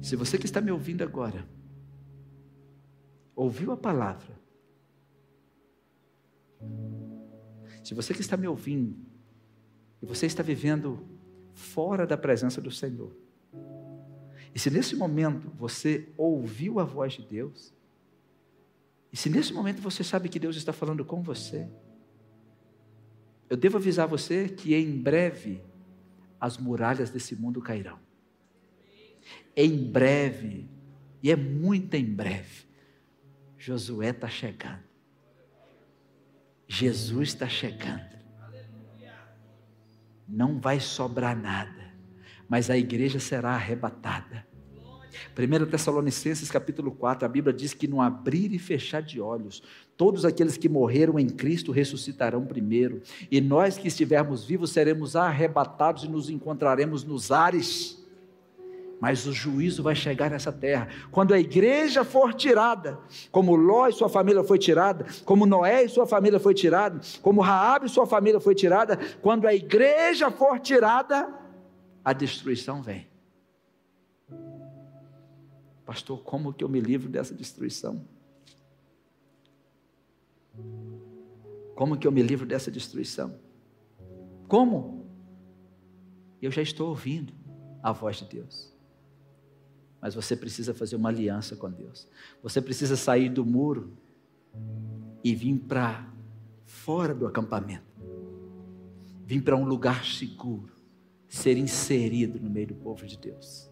[0.01, 1.47] Se você que está me ouvindo agora,
[3.37, 4.41] ouviu a palavra,
[7.85, 8.97] se você que está me ouvindo,
[10.03, 11.07] e você está vivendo
[11.53, 13.15] fora da presença do Senhor,
[14.55, 17.73] e se nesse momento você ouviu a voz de Deus,
[19.13, 21.69] e se nesse momento você sabe que Deus está falando com você,
[23.49, 25.63] eu devo avisar você que em breve
[26.41, 27.99] as muralhas desse mundo cairão.
[29.57, 30.69] Em breve,
[31.23, 32.67] e é muito em breve,
[33.59, 34.85] Josué está chegando.
[36.67, 38.09] Jesus está chegando.
[40.27, 41.80] Não vai sobrar nada
[42.51, 44.45] mas a igreja será arrebatada.
[45.39, 49.63] 1 Tessalonicenses capítulo 4, a Bíblia diz que no abrir e fechar de olhos,
[49.97, 56.03] todos aqueles que morreram em Cristo ressuscitarão primeiro, e nós que estivermos vivos seremos arrebatados
[56.03, 58.05] e nos encontraremos nos ares.
[59.01, 60.89] Mas o juízo vai chegar nessa terra.
[61.11, 62.99] Quando a igreja for tirada,
[63.31, 67.41] como Ló e sua família foi tirada, como Noé e sua família foi tirada, como
[67.41, 71.40] Raabe e sua família foi tirada, quando a igreja for tirada,
[72.05, 73.07] a destruição vem.
[75.85, 78.05] Pastor, como que eu me livro dessa destruição?
[81.75, 83.39] Como que eu me livro dessa destruição?
[84.47, 85.07] Como?
[86.41, 87.33] Eu já estou ouvindo
[87.83, 88.73] a voz de Deus.
[90.01, 92.09] Mas você precisa fazer uma aliança com Deus.
[92.43, 93.97] Você precisa sair do muro
[95.23, 96.11] e vir para
[96.65, 97.85] fora do acampamento.
[99.25, 100.80] Vir para um lugar seguro
[101.31, 103.71] ser inserido no meio do povo de Deus.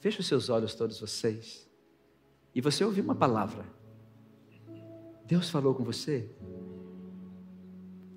[0.00, 1.70] Feche os seus olhos, todos vocês,
[2.52, 3.64] e você ouviu uma palavra.
[5.24, 6.28] Deus falou com você?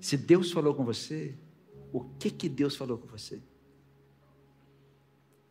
[0.00, 1.38] Se Deus falou com você,
[1.92, 3.40] o que que Deus falou com você?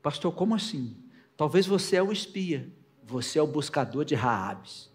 [0.02, 1.02] Pastor, como assim?
[1.36, 2.72] Talvez você é o espia,
[3.02, 4.92] você é o buscador de Raabes.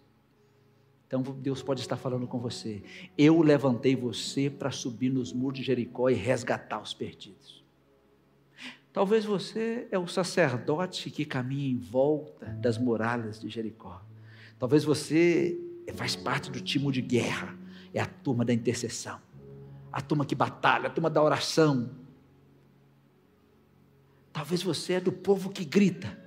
[1.13, 2.81] Então Deus pode estar falando com você.
[3.15, 7.63] Eu levantei você para subir nos muros de Jericó e resgatar os perdidos.
[8.91, 14.01] Talvez você é o sacerdote que caminha em volta das muralhas de Jericó.
[14.57, 15.55] Talvez você
[15.93, 17.55] faz parte do time de guerra,
[17.93, 19.21] é a turma da intercessão,
[19.91, 21.91] a turma que batalha, a turma da oração.
[24.31, 26.19] Talvez você é do povo que grita.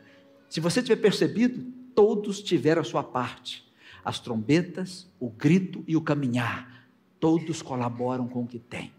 [0.48, 3.65] Se você tiver percebido, todos tiveram a sua parte
[4.06, 6.88] as trombetas, o grito e o caminhar,
[7.18, 8.92] todos colaboram com o que tem.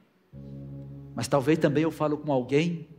[1.16, 2.90] Mas talvez também eu falo com alguém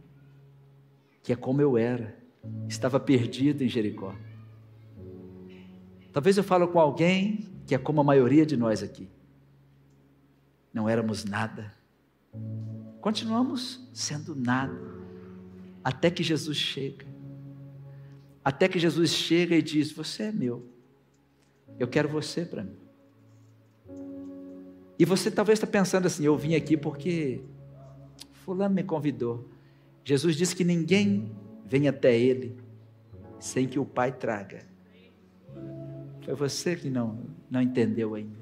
[1.23, 2.19] que é como eu era,
[2.67, 4.15] estava perdido em Jericó.
[6.11, 9.07] Talvez eu falo com alguém que é como a maioria de nós aqui.
[10.73, 11.75] Não éramos nada.
[13.03, 14.81] Continuamos sendo nada
[15.85, 17.07] até que Jesus chega.
[18.43, 20.68] Até que Jesus chega e diz: Você é meu.
[21.79, 22.77] Eu quero você para mim.
[24.99, 27.41] E você talvez está pensando assim: eu vim aqui porque
[28.45, 29.49] Fulano me convidou.
[30.05, 31.31] Jesus disse que ninguém
[31.67, 32.57] vem até Ele
[33.39, 34.67] sem que o Pai traga.
[36.25, 37.21] Foi você que não,
[37.51, 38.39] não entendeu ainda.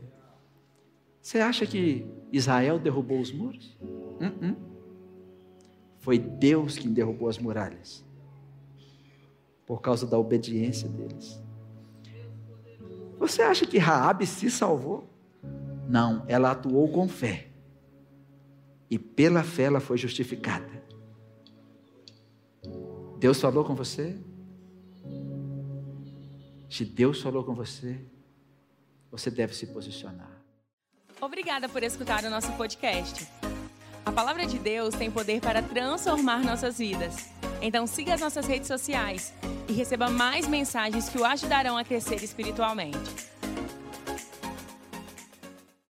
[1.21, 3.77] Você acha que Israel derrubou os muros?
[3.81, 4.57] Uh -uh.
[5.99, 8.05] Foi Deus quem derrubou as muralhas,
[9.67, 11.43] por causa da obediência deles.
[13.19, 15.09] Você acha que Raabe se salvou?
[15.89, 17.49] Não, ela atuou com fé.
[18.91, 20.85] E pela fé ela foi justificada.
[23.19, 24.17] Deus falou com você?
[26.69, 27.99] Se Deus falou com você,
[29.11, 30.31] você deve se posicionar.
[31.21, 33.27] Obrigada por escutar o nosso podcast.
[34.05, 37.36] A palavra de Deus tem poder para transformar nossas vidas.
[37.61, 39.33] Então siga as nossas redes sociais
[39.69, 43.36] e receba mais mensagens que o ajudarão a crescer espiritualmente.